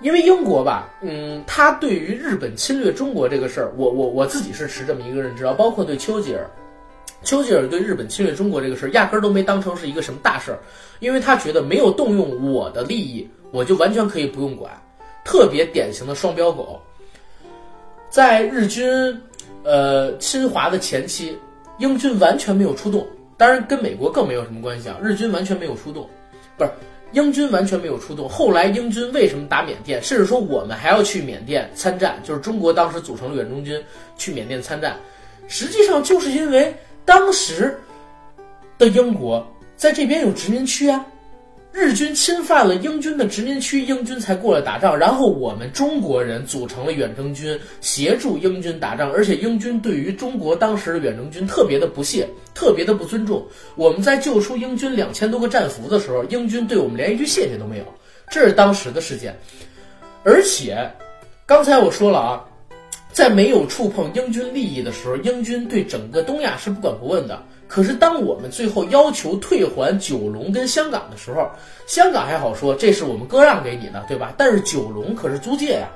[0.00, 6.48] 因为英国吧，嗯，他对于日本侵略中国这个事儿，我我我自己是持这么一个认知啊，包括对丘吉尔。
[7.24, 10.58] 丘吉尔对日本侵略中国这个事儿，压根儿都没当成是一个什么大事儿，
[11.00, 14.70] 因为他觉得没有动用我的利益，我就完全可以不用管。
[15.24, 16.80] 特别典型的双标狗，
[18.10, 19.16] 在日军，
[19.62, 21.38] 呃侵华的前期，
[21.78, 23.06] 英军完全没有出动，
[23.36, 24.98] 当然跟美国更没有什么关系啊。
[25.00, 26.10] 日军完全没有出动，
[26.58, 26.70] 不是
[27.12, 28.28] 英军完全没有出动。
[28.28, 33.80] 后来英军为什么打缅甸，甚至说我们还要去缅甸参战，就是中国当时组成了远征军
[34.16, 34.96] 去缅甸参战，
[35.46, 36.74] 实际上就是因为。
[37.04, 37.76] 当时
[38.78, 39.46] 的英国
[39.76, 41.04] 在这边有殖民区啊，
[41.72, 44.96] 日军侵犯了英军的殖民区，英军才过来打仗。
[44.96, 49.10] 然后我们中国人组成了远征军，协助英军打仗。
[49.10, 53.44] 而且英军对于中国当时的远征军特别的不屑，特别的不尊重。
[53.74, 57.84] 我们在救出英军两千多个战俘的时候，英军对我们连一句谢谢都没有。
[58.30, 59.36] 这是当时的事件。
[60.24, 60.88] 而且
[61.46, 62.44] 刚才我说了啊。
[63.12, 67.40] 在没有触碰英军利益的时候，英军对整个东亚是不管不问的。
[67.68, 71.48] 可是，当我们最后要求退还九龙跟香港的时候，
[71.86, 74.34] 香港还好说，这是我们割让给你的，对吧？
[74.36, 75.88] 但是九龙可是租界呀，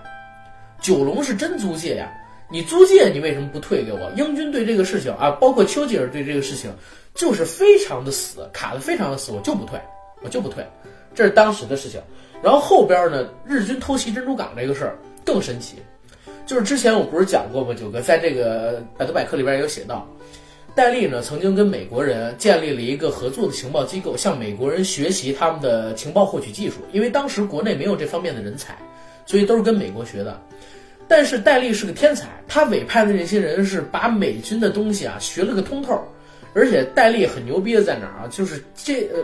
[0.80, 2.10] 九龙是真租界呀。
[2.48, 4.10] 你租界，你为什么不退给我？
[4.16, 6.72] 英军对这个事情啊，包括丘吉尔对这个事情，
[7.14, 9.78] 就是非常的死，卡的非常的死，我就不退，
[10.22, 10.64] 我就不退。
[11.14, 12.00] 这是当时的事情。
[12.42, 15.76] 然后后边呢，日军偷袭珍珠港这个事儿更神奇。
[16.46, 17.74] 就是之前我不是讲过吗？
[17.74, 20.08] 九哥在这个百度百科里边有写到，
[20.76, 26.76] 戴笠呢曾经跟美国人建立了一个合作的情报机构，向美国人学习他们的情报获取技术。
[26.92, 28.78] 因为当时国内没有这方面的人才，
[29.26, 30.40] 所以都是跟美国学的。
[31.08, 36.00] 但是戴笠是个天才，他委派的这些人是把美军的东西啊学了个通透。
[36.54, 38.28] 而且戴笠很牛逼的在哪儿啊？
[38.30, 39.22] 就是这呃，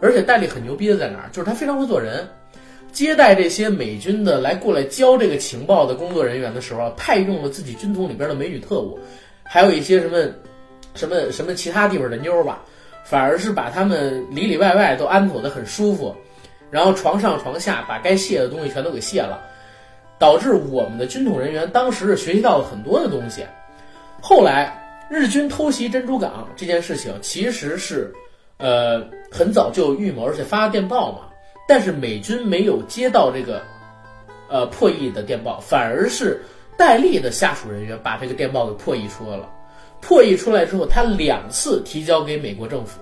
[0.00, 1.28] 而且戴笠很牛逼的在哪儿？
[1.30, 2.26] 就是他非常会做人。
[2.92, 8.98] 接待这些美军的来过来交这个情报的工作人员的时候啊，派用了自己军统里边的美女特务，
[9.42, 10.16] 还有一些什么，
[10.94, 12.62] 什么什么其他地方的妞儿吧，
[13.04, 16.14] 反而是把他们里里外外都安妥的很舒服，
[16.70, 19.40] 然后床上床下把该卸的东西全都给卸了，
[20.18, 23.42] 导致我们的军统人员当时是学习到了很多的东西。
[24.20, 24.76] 后来
[25.08, 28.12] 日军偷袭珍珠港这件事情其实是，
[28.58, 31.29] 呃，很早就预谋，而且发了电报嘛。
[31.70, 33.62] 但是美军没有接到这个，
[34.48, 36.42] 呃破译的电报，反而是
[36.76, 39.48] 戴笠的下属人员把这个电报给破译出来了。
[40.00, 42.98] 破译出来之后，他两次提交给美国政府，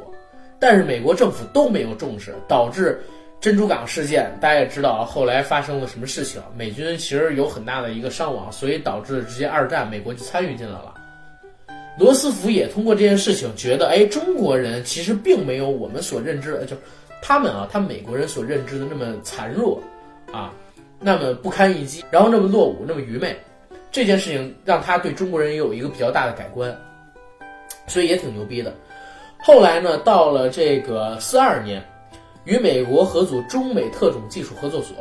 [0.58, 3.00] 但是美国政府都没有重视，导致
[3.40, 4.30] 珍珠港事件。
[4.38, 10.92] 大家也知道，后来发生了什么事情，美军其实有很大的一个伤亡，所以导致直接二战美国就参与进来了。
[11.98, 16.76] 罗斯福也通过这件事情觉得，哎，中国人其实并没有我们所认知的，就。
[17.20, 19.80] 他们啊，他们美国人所认知的那么残弱，
[20.32, 20.52] 啊，
[20.98, 23.36] 那么不堪一击，然后那么落伍，那么愚昧，
[23.90, 26.74] 这件事情让他对中国人也有一个比较大的改观，
[27.86, 28.72] 所以也挺牛逼的。
[29.40, 31.82] 后来呢，到了这个四二年，
[32.44, 34.96] 与美国合组中美特种技术合作所，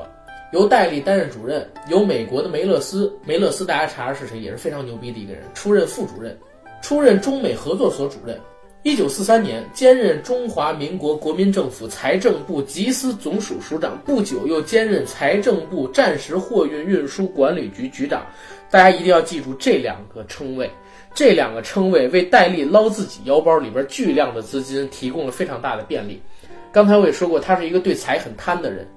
[0.51, 6.37] 由戴笠担任主任，由美国的梅勒斯，梅勒斯大家查查是谁，也是非常牛逼的一个人，出任副主任，
[6.81, 8.39] 出任中美合作所主任。
[8.87, 18.25] 一九四三年，兼任中华民国国民政府财政部缉私总署署长，不久又兼任财政部战时货运运输管理局局长。
[18.71, 20.71] 大家一定要记住这两个称谓，
[21.13, 26.21] 这两个称谓为戴笠捞自己腰包里边巨量的资金提供了非常大的便利。
[26.71, 28.87] 刚才我也说过，他是一个对财很贪的人。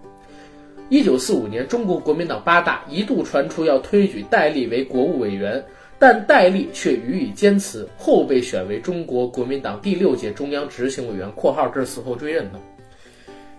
[0.88, 5.60] 一九四五年，中国国民党八大一度传出要推举戴笠为国务委员。
[6.00, 12.58] 但戴笠却予以坚持，后被选为中国国民党第六届中央执行委员（括号这是死后追认的）。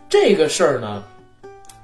[0.10, 1.04] 这个事儿呢，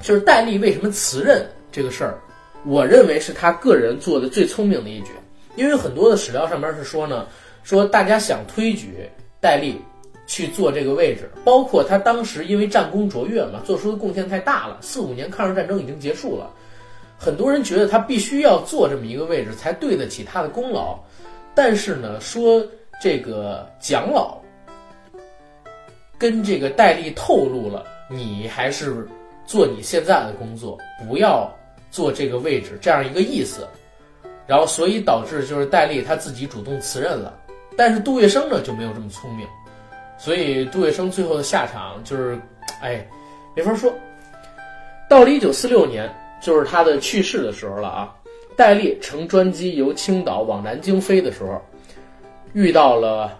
[0.02, 2.18] 就是戴笠为什么辞任这个事儿，
[2.66, 5.12] 我认为是他个人做的最聪明的一举。
[5.56, 7.28] 因为很多的史料上面是说呢，
[7.64, 8.96] 说大家想推举
[9.40, 9.80] 戴笠
[10.26, 14.80] 去做这个位置，包括他当时因为战功卓越嘛，做出的贡献太大了。
[14.82, 16.52] 四五年抗日战争已经结束了，
[17.18, 20.98] 很多人觉得他必须要坐这么一个位置才对得起他的功劳。
[21.56, 22.64] 但是呢，说
[23.02, 24.38] 这个蒋老
[26.18, 29.08] 跟这个戴笠透露了，你还是
[29.46, 31.52] 做你现在的工作，不要
[31.90, 33.68] 做这个位置这样一个意思。
[34.46, 37.38] 然后，所以导致就是戴笠他自己主动辞任了，
[37.76, 39.46] 但是杜月笙呢就没有这么聪明。
[40.18, 42.40] 所以杜月笙最后的下场就是，
[42.82, 43.06] 哎，
[43.56, 43.94] 没法说。
[45.10, 46.10] 到了一九四六年，
[46.42, 48.14] 就是他的去世的时候了啊。
[48.56, 51.62] 戴笠乘专机由青岛往南京飞的时候，
[52.54, 53.38] 遇到了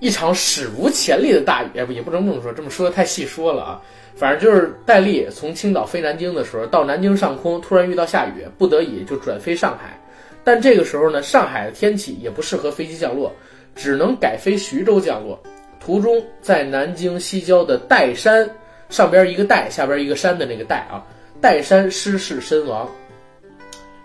[0.00, 3.80] 一场史无前例的大雨，也不也不能这么说，这么说太细说了啊。
[4.14, 9.98] 反正就是戴笠从青岛飞南京的时候，到南京上空突然遇到下雨，不得已就转飞上海。
[10.44, 13.32] 但这个时候呢，上海的天气也不适合飞机降落。
[13.74, 15.36] 只能改飞徐州降落，
[15.80, 18.48] 途中在南京西郊的岱山
[18.88, 21.04] 上边一个岱，下边一个山的那个岱啊，
[21.44, 22.88] 岱山失事身亡，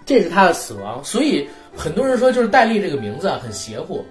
[0.06, 1.02] 这是他的死亡。
[1.06, 4.06] 所以很多人说，就是戴笠这个名字啊很邪乎，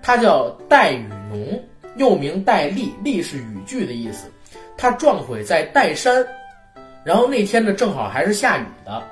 [0.00, 1.62] 他叫戴雨农，
[1.96, 4.30] 又名戴笠，笠是雨具的意思。
[4.78, 6.26] 他撞毁在岱山，
[7.04, 9.02] 然后那天呢正好还是下雨的，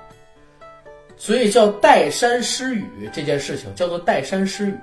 [1.18, 4.78] 所以叫岱山失雨这件事情叫做岱山失雨。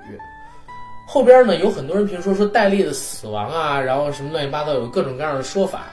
[1.08, 5.88] 后边呢有很多人评说说戴笠的死亡啊，然后什么乱七八糟，有各种各样的说法。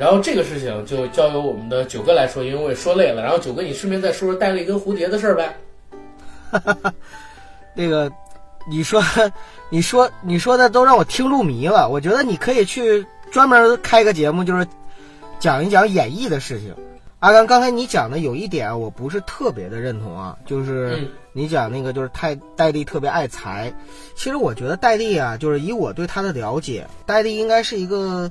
[0.00, 3.20] 然后这个事情就交由我们的九哥来说，因为我也说累了。
[3.22, 5.54] 然后九哥，你顺便再说说戴笠跟蝴蝶的事儿呗。
[6.50, 6.94] 哈哈哈，
[7.74, 8.10] 那个，
[8.66, 9.02] 你说，
[9.68, 11.86] 你说，你说的都让我听入迷了。
[11.86, 14.66] 我觉得你可以去专门开个节目，就是
[15.38, 16.74] 讲一讲演绎的事情。
[17.18, 23.70] 阿刚，刚才你讲的有一点我不是特别的认同啊，就是你讲那个就是太戴笠特别爱财。
[24.16, 28.30] 其实我觉得戴笠啊，就是以我对他的了解，戴笠应该是一个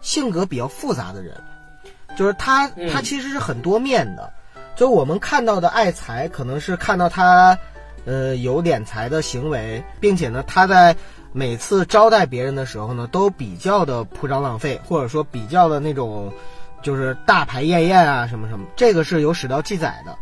[0.00, 1.34] 性格比较复杂的人，
[2.16, 4.32] 就是他他其实是很多面的。
[4.76, 7.58] 就我们看到的爱财，可能是看到他
[8.04, 10.96] 呃有敛财的行为，并且呢他在
[11.32, 16.32] 每次招待别人的时候呢，都比较的铺张浪费，或者说比较的那种。
[16.80, 20.16] 就是大排宴宴啊，什么什么，这个是有史料记载的，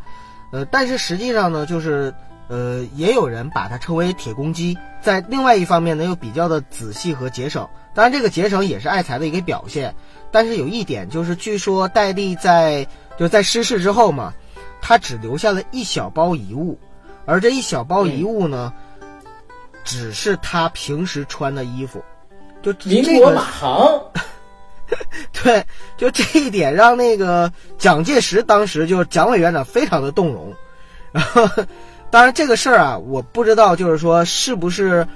[0.53, 2.15] 呃，但是实际上呢，就是
[2.49, 4.77] 呃，也有人把它称为铁公鸡。
[5.01, 7.69] 在另外一方面呢，又比较的仔细和节省。
[7.95, 9.95] 当然，这个节省也是爱财的一个表现。
[10.31, 12.87] 但是有一点就是，据说戴笠在
[13.17, 14.33] 就在失事之后嘛，
[14.81, 16.79] 他只留下了一小包遗物，
[17.25, 18.73] 而这一小包遗物呢，
[19.83, 22.05] 只是他平时穿的衣服，
[22.63, 24.01] 就民国马航。
[25.43, 25.65] 对，
[25.97, 30.55] 就这一点让那个蒋介石当时就蒋委员长非常的动容。
[31.13, 31.49] 然后，
[32.17, 35.07] 当然这个事儿啊，我不知道，就是说是不是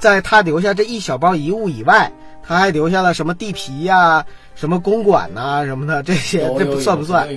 [0.00, 2.10] 在他留下这一小包遗物以外，
[2.42, 7.28] 他还留下了什么地皮呀、什么公馆呐什么的这些，这不算不算？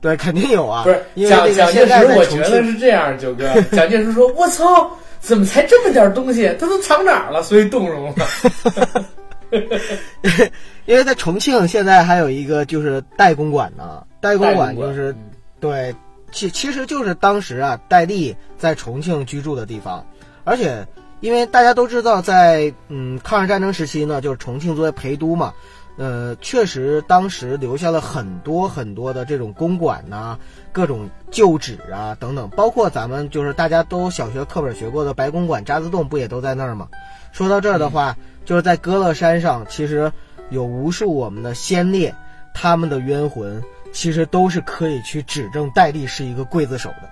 [0.00, 0.84] 对，肯定有啊。
[0.84, 3.60] 不是蒋蒋介石，我觉得是这样，九哥。
[3.72, 6.46] 蒋介石说：“我操，怎么才这么点东西？
[6.60, 9.04] 他都藏哪儿了？”所以动容了。
[10.86, 15.12] 因为在重庆现在还有一个就是代公馆呢，代公馆就是
[15.58, 15.92] 对，
[16.32, 20.04] 其其实就是当时啊戴笠在重庆居住的地方，
[20.44, 20.86] 而且
[21.20, 25.52] 因为大家都知道，在嗯抗日战争时期呢，就是重庆作为陪都嘛，
[25.96, 30.38] 呃，确实当时留下了很多很多的这种公馆呐，
[30.72, 36.88] 各种旧址啊等等，包括咱们就是大家都小学课本学过的白公馆、渣滓洞，不也都在那儿吗？
[37.32, 38.16] 说到这儿的话。
[38.42, 40.10] 就是在歌乐山上，其实
[40.48, 42.12] 有无数我们的先烈，
[42.52, 43.62] 他们的冤魂
[43.92, 47.08] 其实都是可以去指证戴笠是一个刽子手的，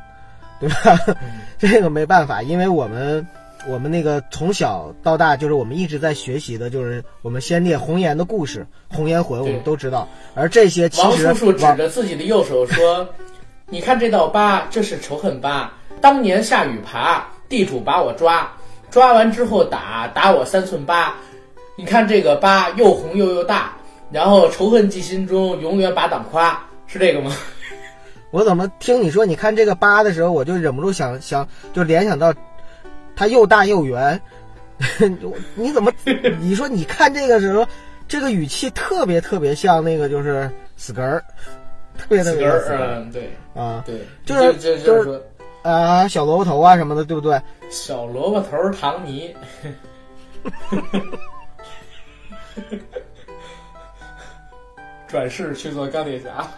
[0.60, 1.16] 对吧？
[1.58, 3.26] 这个没办法，因为我们
[3.66, 10.08] 我们那个从小到大就是我们一直在学习的，就是我们先烈红颜的故事，红颜魂我们都知道。
[10.34, 13.08] 而这些其实王叔叔指着自己的右手说
[13.68, 15.72] ：“你看这道疤，这是仇恨疤。
[16.00, 18.50] 当年下雨爬，地主把我抓。”
[18.90, 21.12] 抓完之后打打我三寸疤，
[21.76, 23.74] 你看这个疤又红又又大，
[24.10, 26.58] 然后仇恨记心中，永远把党夸，
[26.88, 27.32] 是这个吗？
[28.32, 32.34] 我怎么听你说你看这个八的时候，我就忍不住想想，就联想到
[33.14, 34.20] 它又大又圆。
[35.54, 35.92] 你怎么
[36.40, 37.66] 你说你看这个时候，
[38.08, 41.22] 这个语气特别特别像那个就是死根儿，
[41.96, 45.20] 特别特别死根儿，嗯，对啊，对，就是就是说。
[45.62, 47.40] 啊，小萝卜头啊什么的，对不对？
[47.68, 49.34] 小萝卜头唐尼，
[55.08, 56.48] 转世去做钢铁侠。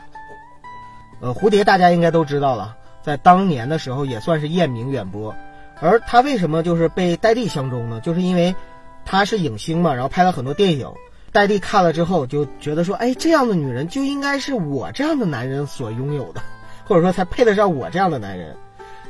[1.21, 5.35] 呃，蝴蝶大家应该都知道了，在当年的时候也算是艳名远播。
[5.81, 8.01] 而他为什么就是被戴笠相中呢？
[8.01, 8.55] 就是因为。
[9.03, 10.87] 她是影星嘛，然后拍了很多电影。
[11.33, 16.43] 戴笠看了之后就觉得说，哎，这样的女人就应该是我这样的男人所拥有的，
[16.87, 18.55] 或者说才配得上我这样的男人。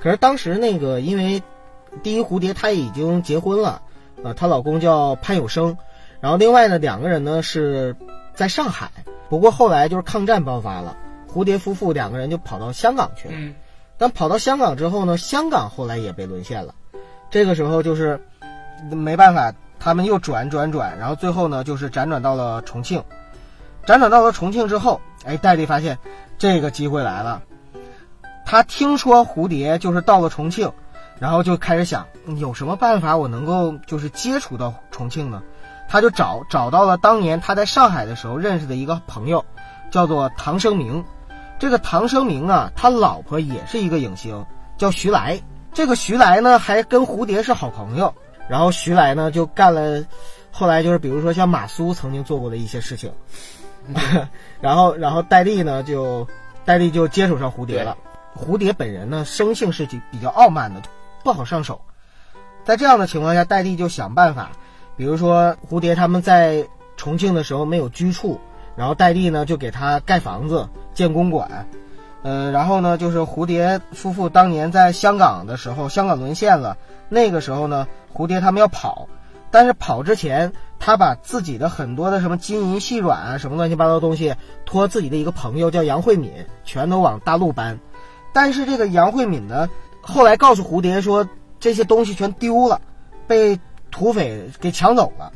[0.00, 1.42] 可是当时那个，因为
[2.04, 3.82] 第一蝴蝶她已经结婚了，
[4.22, 5.76] 呃，她老公叫潘有生，
[6.20, 7.96] 然后另外呢两个人呢是
[8.32, 8.90] 在上海，
[9.28, 10.96] 不过后来就是抗战爆发了，
[11.32, 13.34] 蝴蝶夫妇两个人就跑到香港去了。
[13.36, 13.54] 嗯
[14.02, 16.74] 但跑到香港之后呢，香港后来也被沦陷了。
[17.28, 18.18] 这个时候就是
[18.90, 23.04] 没办法，他们又转转转，然后最后呢就是辗转到了重庆。
[23.84, 25.98] 辗转到了重庆之后，哎，戴笠发现
[26.38, 27.42] 这个机会来了。
[28.46, 30.72] 他听说蝴蝶就是到了重庆，
[31.18, 32.06] 然后就开始想
[32.38, 35.42] 有什么办法我能够就是接触到重庆呢？
[35.90, 39.44] 他就找找到了当年他在上海的时候认识的一个朋友，
[39.90, 41.04] 叫做唐生明。
[41.60, 44.46] 这个唐生明啊，他老婆也是一个影星，
[44.78, 45.38] 叫徐来。
[45.74, 48.14] 这个徐来呢，还跟蝴蝶是好朋友。
[48.48, 50.02] 然后徐来呢，就干了，
[50.50, 53.12] 后来就是比如说像马苏曾经做过的一些事情。
[54.62, 56.26] 然后，然后戴笠呢，就
[56.64, 57.94] 戴笠就接触上蝴蝶了。
[58.34, 60.80] 蝴蝶本人呢，生性是比较傲慢的，
[61.22, 61.82] 不好上手。
[62.64, 64.50] 在这样的情况下，戴笠就想办法，
[64.96, 68.40] 比如说蝴蝶他们在重庆的时候没有居处。
[68.76, 71.66] 然后戴笠呢就给他盖房子、建公馆，
[72.22, 76.76] 呃，然后呢就是蝴蝶夫妇当年在香港的时候，香港沦陷了，
[77.08, 79.08] 那个时候呢蝴蝶他们要跑，
[79.50, 84.34] 但是跑之前他把自己的很多的什么金银细软啊什么乱七八糟东西
[84.66, 86.32] 托自己的一个朋友叫杨慧敏，
[86.64, 87.78] 全都往大陆搬，
[88.32, 89.68] 但是这个杨慧敏呢
[90.02, 91.28] 后来告诉蝴蝶说
[91.58, 92.80] 这些东西全丢了，
[93.26, 93.60] 被
[93.90, 95.32] 土匪给抢走了。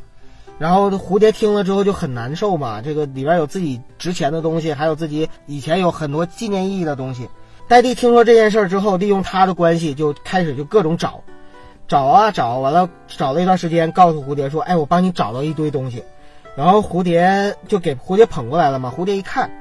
[0.57, 7.27] 然后蝴蝶听了之后就很难受嘛，这个里边有自己值钱的东西，还有自己以前有很多纪念意义的东西。
[7.67, 11.21] 戴笠听说这件事之后，利用他的关系就开始就各种找，
[11.89, 16.01] 找啊找，完了找了一段时间，告诉蝴蝶说：“哎，我帮你找到一堆东西。”
[16.55, 18.93] 然后蝴蝶就给蝴蝶捧过来了嘛。
[18.95, 19.51] 蝴蝶一看，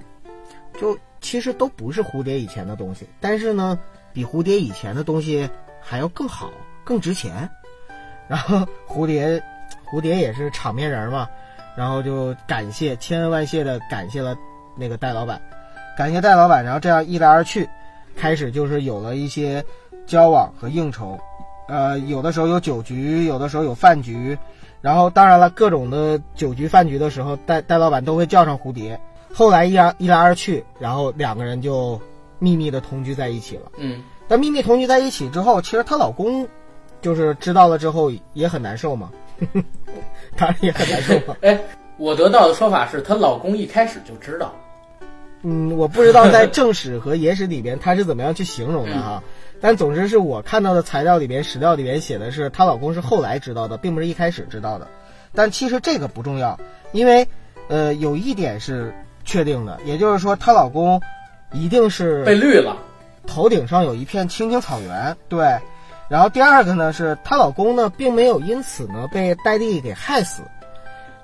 [0.78, 3.76] 就其实都不是蝴蝶以前的东西，但是呢，
[4.12, 6.52] 比蝴蝶以前的东西还要更好、
[6.84, 7.50] 更值钱。
[8.28, 9.42] 然后蝴蝶。
[9.94, 11.28] 蝴蝶也是场面人嘛，
[11.76, 14.36] 然后就感谢千恩万谢的感谢了
[14.76, 15.40] 那个戴老板，
[15.96, 17.68] 感谢戴老板，然后这样一来二去，
[18.16, 19.64] 开始就是有了一些
[20.04, 21.16] 交往和应酬，
[21.68, 24.36] 呃，有的时候有酒局，有的时候有饭局，
[24.80, 29.00] 然后当然了，各种的酒局饭局的时候，戴戴老板都会叫上蝴蝶。
[29.32, 32.00] 后来一来一来二去，然后两个人就
[32.38, 33.72] 秘密的同居在一起了。
[33.78, 36.46] 嗯，但秘密同居在一起之后，其实她老公
[37.00, 39.10] 就是知道了之后也很难受嘛。
[40.36, 41.36] 当然也很难受嘛。
[41.42, 41.60] 哎，
[41.96, 44.54] 我得到的说法是她老公一开始就知道。
[45.42, 49.22] 嗯，我不知道在正史和野史里边她是怎么样去形容的哈。
[49.60, 54.88] 但总之是我看到的材料里边、史料里边写的是她老公是后来知道的，并不是一开始知道的。
[55.34, 56.58] 但其实这个不重要，
[56.92, 57.28] 因为
[57.68, 61.00] 呃有一点是确定的，也就是说她老公
[61.52, 62.76] 一定是被绿了，
[63.26, 65.16] 头顶上有一片青青草原。
[65.28, 65.58] 对。
[66.08, 70.42] 然后第二个呢是她老公呢并没有因此呢被戴笠给害死，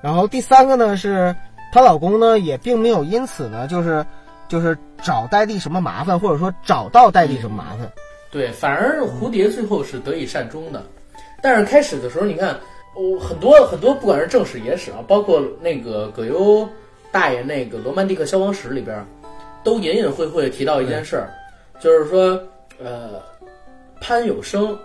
[0.01, 1.37] 然后第三个呢是
[1.73, 4.05] 她老公呢也并没有因此呢就是
[4.49, 7.91] 就是找戴笠什么麻烦，或者说找到戴笠什么麻烦。
[8.31, 10.83] 对，反而蝴蝶最后是得以善终的。
[11.43, 12.59] 但是开始的时候，你看，
[12.95, 16.69] 我，很多很多，不管是正史野史啊，包括那个葛优
[17.13, 19.05] 大爷那个《罗曼蒂克消亡史》里边，
[19.63, 21.31] 都隐隐晦晦提到一件事儿，
[21.81, 22.41] 就是说，
[22.83, 23.21] 呃。
[24.01, 24.77] 潘有生，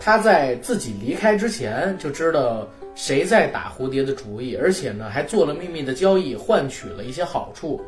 [0.00, 7.80] 他在自己离开之前就知道谁在打蝴蝶的主意，而且呢还做了秘密的交易，换取了一些好处，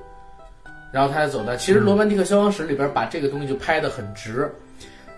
[0.93, 1.57] 然后他才走的。
[1.57, 4.49] 其实《罗曼蒂克消亡史》里边把这个东西就拍得很直，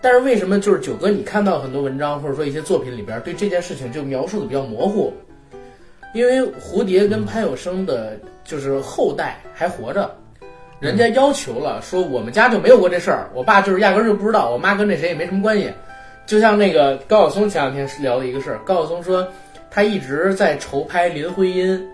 [0.01, 5.13] 但是为什么就是九哥你看到很多文章或者说一些作品里边对这件事情就描述的比较模糊？
[6.15, 10.11] 因为蝴蝶跟潘有生的就是后代还活着。
[10.81, 15.69] 人家要求了，说我们家就没有过这事儿，我爸就是压根儿就不知道，我妈跟那谁也没什么关系。
[16.25, 19.27] 就像那个高晓松前两天聊的一个事儿，高晓松说
[19.71, 21.89] 他一直在筹拍林徽因，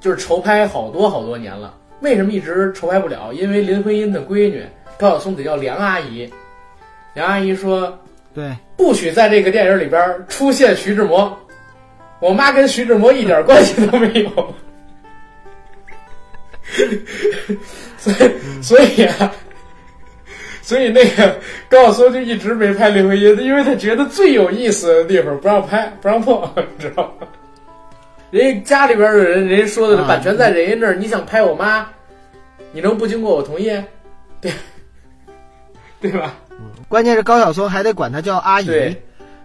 [0.00, 3.32] 就是筹拍好多好多年了，为什么一直筹拍不了？
[3.32, 4.64] 因为林徽因的闺女
[4.98, 6.28] 高晓松得叫梁阿姨，
[7.14, 7.98] 梁阿姨说，
[8.34, 11.34] 对，不许在这个电影里边出现徐志摩，
[12.20, 14.54] 我妈跟徐志摩一点关系都没有。
[17.98, 19.32] 所以，所以啊，
[20.62, 21.36] 所以那个
[21.68, 27.26] 高晓松就一直没拍林徽因，因为他觉得最有意思的地方不让拍，不让碰， 你知道吗？
[28.30, 31.86] 人家家里边的人，人家说的版权在人家那儿，你想拍我妈，
[32.72, 33.68] 你能不经过我同意？
[34.40, 34.52] 对，
[36.00, 36.34] 对吧？
[36.88, 38.96] 关键是高晓松还得管她叫阿姨，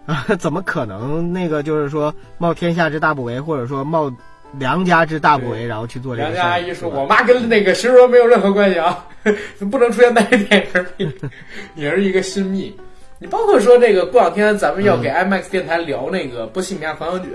[0.05, 4.11] 啊，怎么可能那个就是说冒天下之大不韪，或者说冒
[4.59, 6.43] 良家之大不为，然后去做这个梁？
[6.43, 9.05] 家阿姨说：“我妈跟那个徐若没有任何关系啊，
[9.71, 11.15] 不能出现在这电影里，
[11.75, 12.75] 也是一个新密。
[13.19, 17.29] 你包括说这个过两天咱们要给 IMAX 电台聊那个《波西米亚狂想曲》，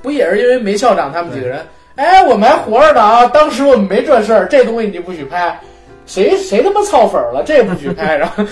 [0.00, 1.64] 不也是因为梅校长他们几个人？
[1.96, 3.26] 哎，我们还活着呢啊！
[3.26, 5.58] 当时我们没这事儿，这东西你不许拍，
[6.06, 8.44] 谁谁他妈操粉了，这也不许拍， 然后，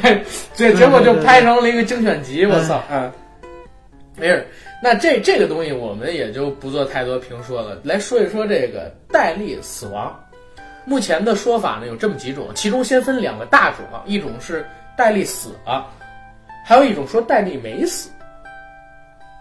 [0.00, 0.24] 对，
[0.54, 3.12] 这结果就拍成了一个精选集，我操，嗯，
[4.16, 4.48] 没事。
[4.82, 10.12] 那这这个东西我们也就不做太多评说了，来说一说这个戴笠死亡。
[10.84, 14.66] 目前的说法呢有这么几种，其中先分两个大种啊，一种是
[14.96, 15.88] 戴笠死了，
[16.66, 18.10] 还有一种说戴笠没死。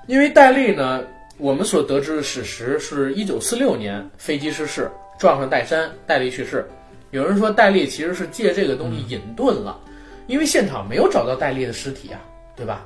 [0.05, 1.03] 因为戴笠呢，
[1.39, 6.69] 我们所得知的史实是一九四六年飞机失事，撞上岱山，戴笠去世。
[7.09, 9.79] 有人说戴笠其实是借这个东西隐遁了，
[10.27, 12.21] 因为现场没有找到戴笠的尸体啊，
[12.55, 12.85] 对吧？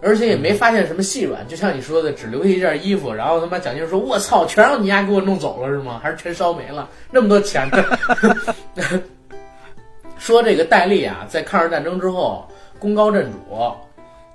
[0.00, 6.00] 而且也没发现什么细软，就像你说的，只留下一件衣服，然后他妈蒋介石说：“我操，全让你丫给我弄走了是吗？
[6.02, 6.88] 还是全烧没了？
[7.10, 7.84] 那么多钱呢？”
[10.18, 12.46] 说这个戴笠啊，在抗日战争之后
[12.78, 13.72] 功高震主，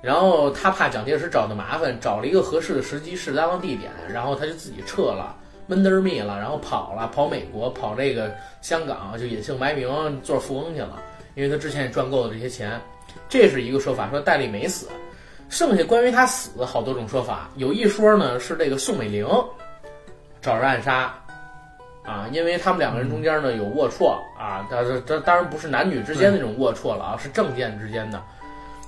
[0.02, 5.36] 然后他怕蒋介石找他麻烦，找了一个合适的时机、适当的地点，然后他就自己撤了，
[5.66, 9.88] 闷得儿密了，然后跑了，跑美国，跑这个香港，就隐姓埋名
[10.22, 11.00] 做富翁去了，
[11.34, 12.80] 因为他之前也赚够了这些钱。
[13.28, 14.88] 这是一个说法，说戴笠没死。
[15.48, 19.26] 剩下关于他死好多种说法，有一说呢是这个宋美龄
[20.42, 21.14] 找人暗杀，
[22.04, 28.20] 啊，因为他们两个人中间呢有龌龊啊，但是这当然不是男女之间那种龌龊了啊，是政见之间的。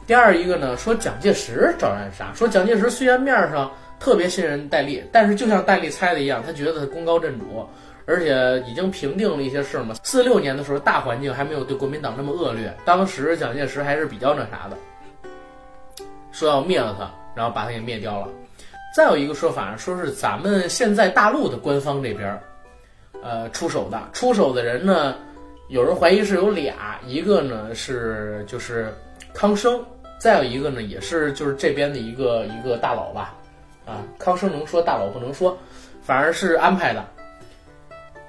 [0.06, 7.66] 第二一个呢说蒋介石找人暗杀，说蒋介石虽然面上特别信任戴笠，但是就像戴笠猜的一样，他觉得他功高震主，
[8.06, 9.94] 而且已经平定了一些事嘛。
[10.02, 14.76] 四六年的时候大环境还没有对国民党那么恶劣，当时蒋介石还是比较那啥的。
[16.36, 18.28] 说要灭了他，然后把他给灭掉了。
[18.94, 22.38] 再有一个说法，说是咱们现在大陆的官方这边，
[23.22, 23.98] 呃，出手的。
[24.12, 25.14] 出手的人呢，
[25.70, 28.94] 有人怀疑是有俩，一个呢是就是
[29.32, 29.82] 康生，
[30.18, 33.34] 再有一个呢也是就是这边的一个一个大佬吧。
[33.86, 35.56] 啊，康生能说，大佬不能说，
[36.02, 37.02] 反而是安排的。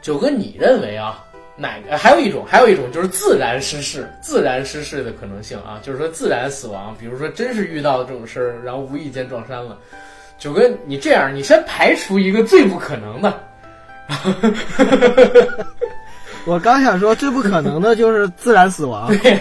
[0.01, 1.25] 九哥，你认为啊？
[1.57, 1.97] 哪个？
[1.97, 9.77] 还有一种，还有一种就是自然失事，自然失事的可能性啊，就是说自然死亡，比如说真是遇到这种事儿，然后无意间撞山了。
[10.37, 13.43] 九哥，你这样，你先排除一个最不可能的。
[16.45, 19.07] 我刚想说最不可能的就是自然死亡。
[19.17, 19.37] 对，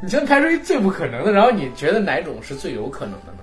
[0.00, 3.38] 你先排除一最不可能的，然后你觉得哪种是最有可能的呢？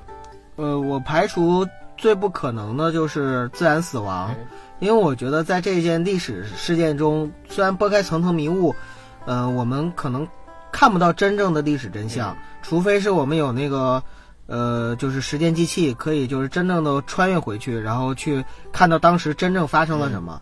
[0.57, 1.67] 呃，我排除
[1.97, 4.33] 最不可能的就是自然死亡。
[4.81, 8.75] 因为我觉得在这件历史事件中，虽然拨开层层迷雾，
[9.27, 10.27] 呃，我们可能
[10.71, 14.01] 看不到真正的历史真相，除非是我们有那个，
[14.47, 20.41] 呃，就是时间机器，可以就是真正的穿越回去，然后去看到当时真正发生了什么。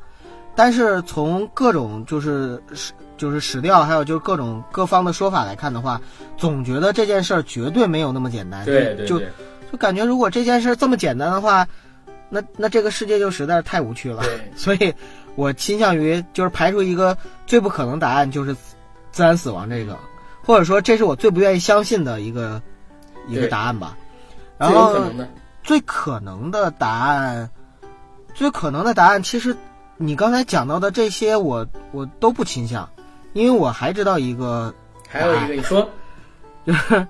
[0.55, 5.99] 但是从各种就是史就是史料，还有就是各种各方的说法来看的话，
[6.37, 8.63] 总觉得这件事儿绝对没有那么简单。
[8.63, 9.19] 对对就
[9.69, 11.67] 就感觉如果这件事这么简单的话。
[12.29, 14.23] 那那这个世界就实在是太无趣了，
[14.55, 14.93] 所以，
[15.35, 17.17] 我倾向于就是排除一个
[17.47, 18.55] 最不可能答案，就是
[19.11, 19.97] 自然死亡这个，
[20.43, 22.61] 或者说这是我最不愿意相信的一个
[23.27, 23.97] 一个答案吧。
[24.59, 24.95] 然后
[25.63, 27.49] 最可能的答案，
[28.35, 29.55] 最可能的答案，其实
[29.97, 32.87] 你刚才讲到的这些，我我都不倾向，
[33.33, 34.71] 因为我还知道一个，
[35.07, 35.89] 还有一个你说，
[36.63, 37.07] 就 是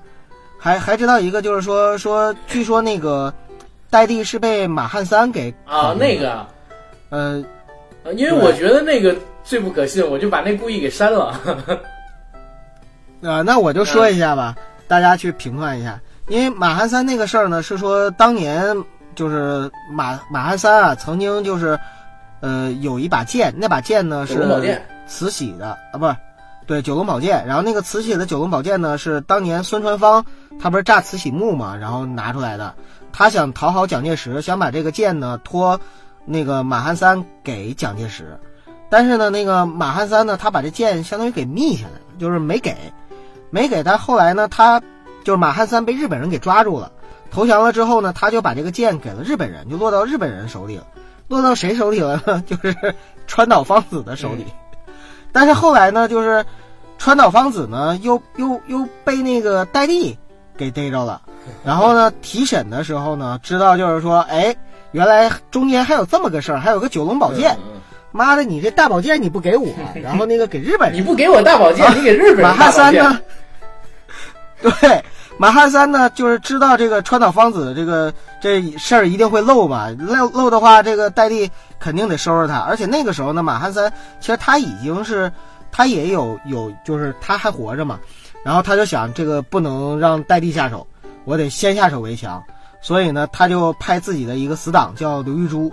[0.58, 3.34] 还还知道一个，就是说说，据说那个。
[3.90, 6.46] 戴笠是被马汉三给啊，那个，
[7.10, 7.44] 呃，
[8.16, 11.34] 因为我觉得那个最不可信，我就把那故意给删了。
[13.24, 14.56] 啊， 那我就说一下吧，
[14.88, 16.00] 大家去评判一下。
[16.28, 18.64] 因为马汉三那个事儿呢，是说当年
[19.16, 21.80] 就是马马汉三啊，曾经就是
[22.42, 26.16] 呃有一把剑，那把剑呢是慈禧的啊，不是，
[26.68, 27.44] 对九龙宝剑。
[27.48, 30.24] 然后那个慈禧的九龙宝剑呢，是当年孙传芳
[30.62, 32.76] 他不是炸慈禧墓嘛，然后拿出来的。
[33.12, 35.80] 他想讨好蒋介石，想把这个剑呢托
[36.26, 38.40] 那个马汉三给蒋介石，
[38.90, 42.76] 但是呢，那个马汉三呢，他把这剑相当于给密下来了，就是没给，
[43.50, 43.84] 没给。
[43.84, 44.82] 但后来呢，他
[45.24, 46.92] 就是马汉三被日本人给抓住了，
[47.32, 50.86] 投降了之后呢，他就把这个剑给了日本人，就落到日本人手里了。
[51.28, 52.44] 落到谁手里了呢？
[52.48, 52.96] 就是
[53.28, 54.46] 川岛芳子的手里。
[55.32, 56.44] 但是后来呢，就是
[56.98, 60.18] 川岛芳子呢，又又又被那个戴笠
[60.58, 61.22] 给逮着了。
[61.64, 64.56] 然后呢，提审的时候呢，知道就是说，哎，
[64.92, 67.58] 原来中间还有这么个事儿，还有个九龙宝剑。
[68.12, 69.68] 妈的，你这大宝剑你不给我，
[70.02, 72.44] 然后那个给日本人，你不给我大宝剑， 你给日本人。
[72.44, 73.20] 马汉三呢？
[74.62, 75.04] 对，
[75.38, 78.12] 马汉三呢，就是知道这个川岛芳子这个
[78.42, 81.50] 这事儿一定会漏嘛，漏漏的话，这个戴笠
[81.80, 82.58] 肯定得收拾他。
[82.58, 85.32] 而且那个时候呢，马汉三其实他已经是
[85.72, 88.00] 他也有有，就是他还活着嘛。
[88.44, 90.88] 然后他就想，这个不能让戴笠下手，
[91.30, 92.44] 我得先下手为强。
[92.82, 95.72] 所以呢，他就派自己的一个死党叫刘玉珠，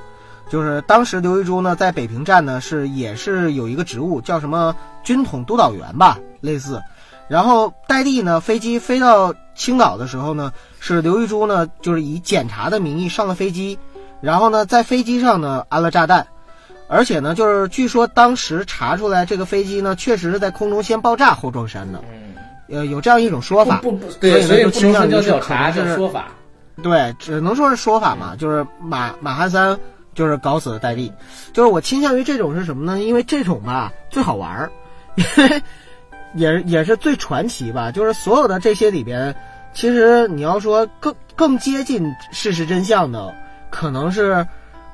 [0.50, 6.82] 就是当时刘玉珠呢在北平站呢是也是有一个职务叫什么军统督导员吧，类似。
[7.28, 13.78] 然后戴笠呢，飞机飞到青岛的时候呢，是刘玉珠呢，就是以检查的名义上了飞机，
[14.20, 16.26] 然后呢，在飞机上呢安了炸弹，
[16.88, 22.00] 而且呢，就是据说当时查出来这个飞机呢，确实是在空中先爆炸后撞山的，
[22.68, 26.28] 呃，有这样一种说法，不不对，所以不能说倾向于是叫调查，可能是叫说法。
[26.82, 29.78] 对，只能说是说法嘛，就是马马哈三
[30.14, 31.10] 就是搞死了戴笠，
[31.52, 33.00] 就是我倾向于这种是什么呢？
[33.00, 34.70] 因为这种吧最好玩儿，
[35.14, 35.62] 因为
[36.34, 37.90] 也也是最传奇吧。
[37.90, 39.34] 就是所有的这些里边，
[39.72, 43.34] 其实你要说更更接近事实真相的，
[43.70, 44.46] 可能是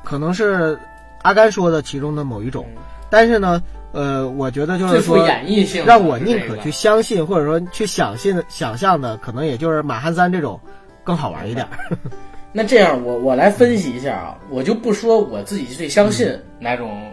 [0.04, 0.78] 可能是
[1.22, 2.66] 阿甘说的其中的某一种，
[3.10, 3.60] 但是呢，
[3.93, 5.27] 呃，我觉得就是说。
[5.27, 10.59] 演绎性，让我宁可去相信，或者说去想信、想象的，可能也就是马汉三这种
[11.05, 11.66] 更好玩一点。
[12.52, 17.10] 那这样，我我来分析一下啊，我就不说我自己最相信哪种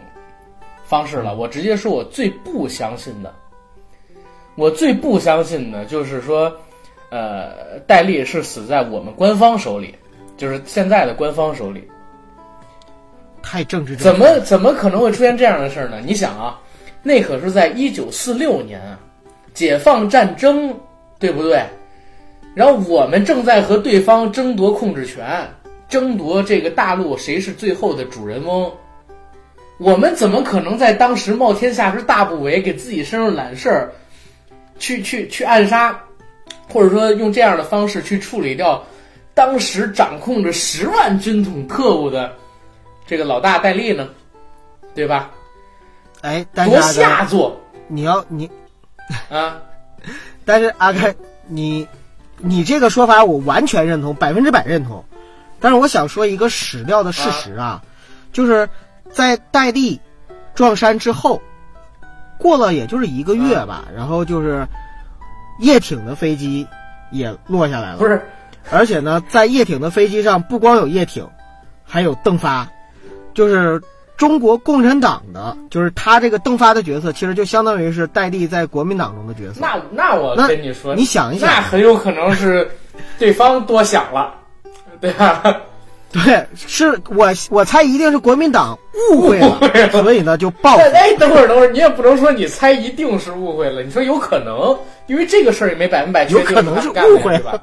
[0.86, 3.34] 方式了，我直接说我最不相信的。
[4.56, 6.52] 我最不相信的就是说，
[7.10, 9.96] 呃，戴笠是死在我们官方手里，
[10.36, 11.88] 就是现在的官方手里。
[13.42, 16.02] 太政治正怎么怎么可能会出现这样的事儿呢？
[16.06, 16.60] 你想啊，
[17.02, 19.00] 那可是在一九四六年啊，
[19.54, 20.76] 解放战争，
[21.18, 21.64] 对不对？
[22.56, 25.48] 然后我们正在和对方争夺控制权，
[25.88, 28.72] 争夺这个大陆谁是最后的主人翁。
[29.78, 33.92] 我们怎么可能在当时冒天下之大不韪，给自己身上揽事儿，
[34.78, 35.98] 去去去暗杀，
[36.68, 38.84] 或者说用这样的方式去处理掉
[39.34, 42.34] 当时掌控着十万军统特务的
[43.08, 44.10] 这个老大戴笠呢？
[44.94, 45.32] 对吧？
[46.22, 48.50] 哎，但是多阿甘，下作你要你，
[49.30, 49.58] 啊！
[50.46, 51.16] 但是阿开，
[51.48, 51.88] 你
[52.38, 55.04] 你这个说法我完全认同，百分之百认同。
[55.60, 57.82] 但是我想说一个史料的事实啊，
[58.32, 58.68] 就是
[59.12, 60.00] 在戴笠
[60.56, 61.42] 撞山之后，
[62.38, 64.66] 过了也就是一个月吧，然后就是
[65.60, 66.66] 叶挺的飞机
[67.12, 67.98] 也落下来了。
[67.98, 68.22] 不是，
[68.72, 71.28] 而且呢，在叶挺的飞机上不光有叶挺，
[71.84, 72.68] 还有邓发，
[73.34, 73.82] 就是
[74.20, 79.62] 中国共产党的，就是他这个邓发的角色，其实就相当于是戴笠在国民党中的角色。
[79.62, 82.70] 那那我跟你说，你想一想那很有可能是
[83.18, 84.36] 对方多想了，
[85.00, 85.42] 对吧？
[86.12, 88.78] 对，是我我猜一定是国民党
[89.14, 90.80] 误会了，会了所以呢就报复。
[90.80, 94.78] 哎哎，等会儿等会儿，你也不能说你猜一定是误会了，你说有可能，
[95.08, 97.58] 因为这个事儿也没百分百确定有可能是误会对吧？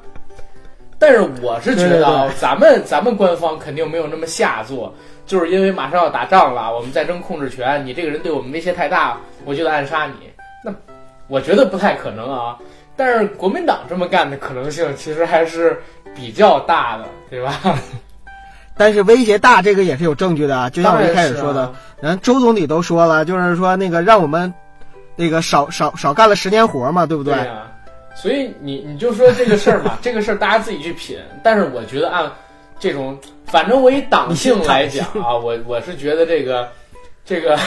[0.97, 4.91] 但是我是觉得啊，咱们咱们官方肯定没有那么下作，
[5.27, 10.13] 就是因为马上要打仗了，我们在争控制权，你这个人对我们威胁太大，我就得暗杀你。
[10.63, 10.73] 那
[11.27, 12.57] 我觉得不太可能啊。
[12.95, 15.79] 但是国民党这么干的可能性其实还是
[16.15, 17.53] 比较大的，对吧？
[18.79, 24.51] 但是威胁大，这个也是有证据的啊，就像我一开始说的人周总理都说了，就是说那个让我们
[25.15, 27.33] 那个少少少干了十年活嘛，对不对？
[27.33, 27.63] 呀、
[28.15, 31.17] 所以你你就说这个事儿嘛， 这个事儿大家自己去品。
[31.43, 32.31] 但是我觉得按
[32.79, 36.69] 这种，反正我以党性来讲啊，我我是觉得这个
[37.25, 37.57] 这个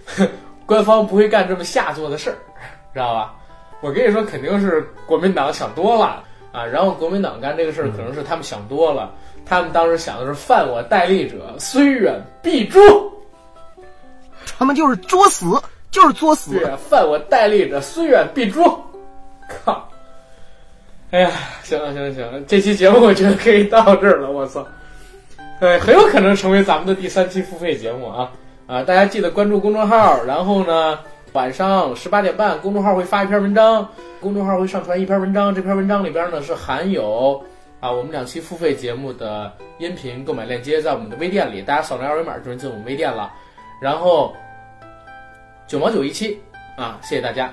[0.66, 2.36] 官方不会干这么下作的事儿，
[2.92, 3.34] 知道吧？
[3.80, 9.12] 我跟你说，肯定是国民党想多了啊，然后国民党干这个事儿可能是他们想多了，
[9.44, 12.80] 他们当时想的是犯我戴笠者，虽远必诛。
[14.56, 15.60] 他们就是作死，
[15.90, 16.52] 就是作死。
[16.52, 18.62] 对啊，犯我戴笠者，虽远必诛。
[19.64, 19.86] 靠！
[21.14, 21.30] 哎呀，
[21.62, 24.28] 行了行了行了，这期节目我觉得可以到这儿了。
[24.32, 24.66] 我操，
[25.60, 28.32] 对，很有可能成为咱们的第三期付费节目啊
[28.66, 28.82] 啊！
[28.82, 30.98] 大家记得关注公众号，然后呢，
[31.32, 33.88] 晚上十八点半，公众号会发一篇文章，
[34.20, 37.40] 公众号会上传一篇文章，这篇文章里边呢是含有
[37.78, 43.32] 啊我们两期付费节目的音频购买链接，在我们的微店里，大家扫描二维码就能进我们微店了。
[43.80, 44.34] 然后
[45.68, 46.40] 九毛九一期
[46.76, 47.48] 啊，谢谢大家。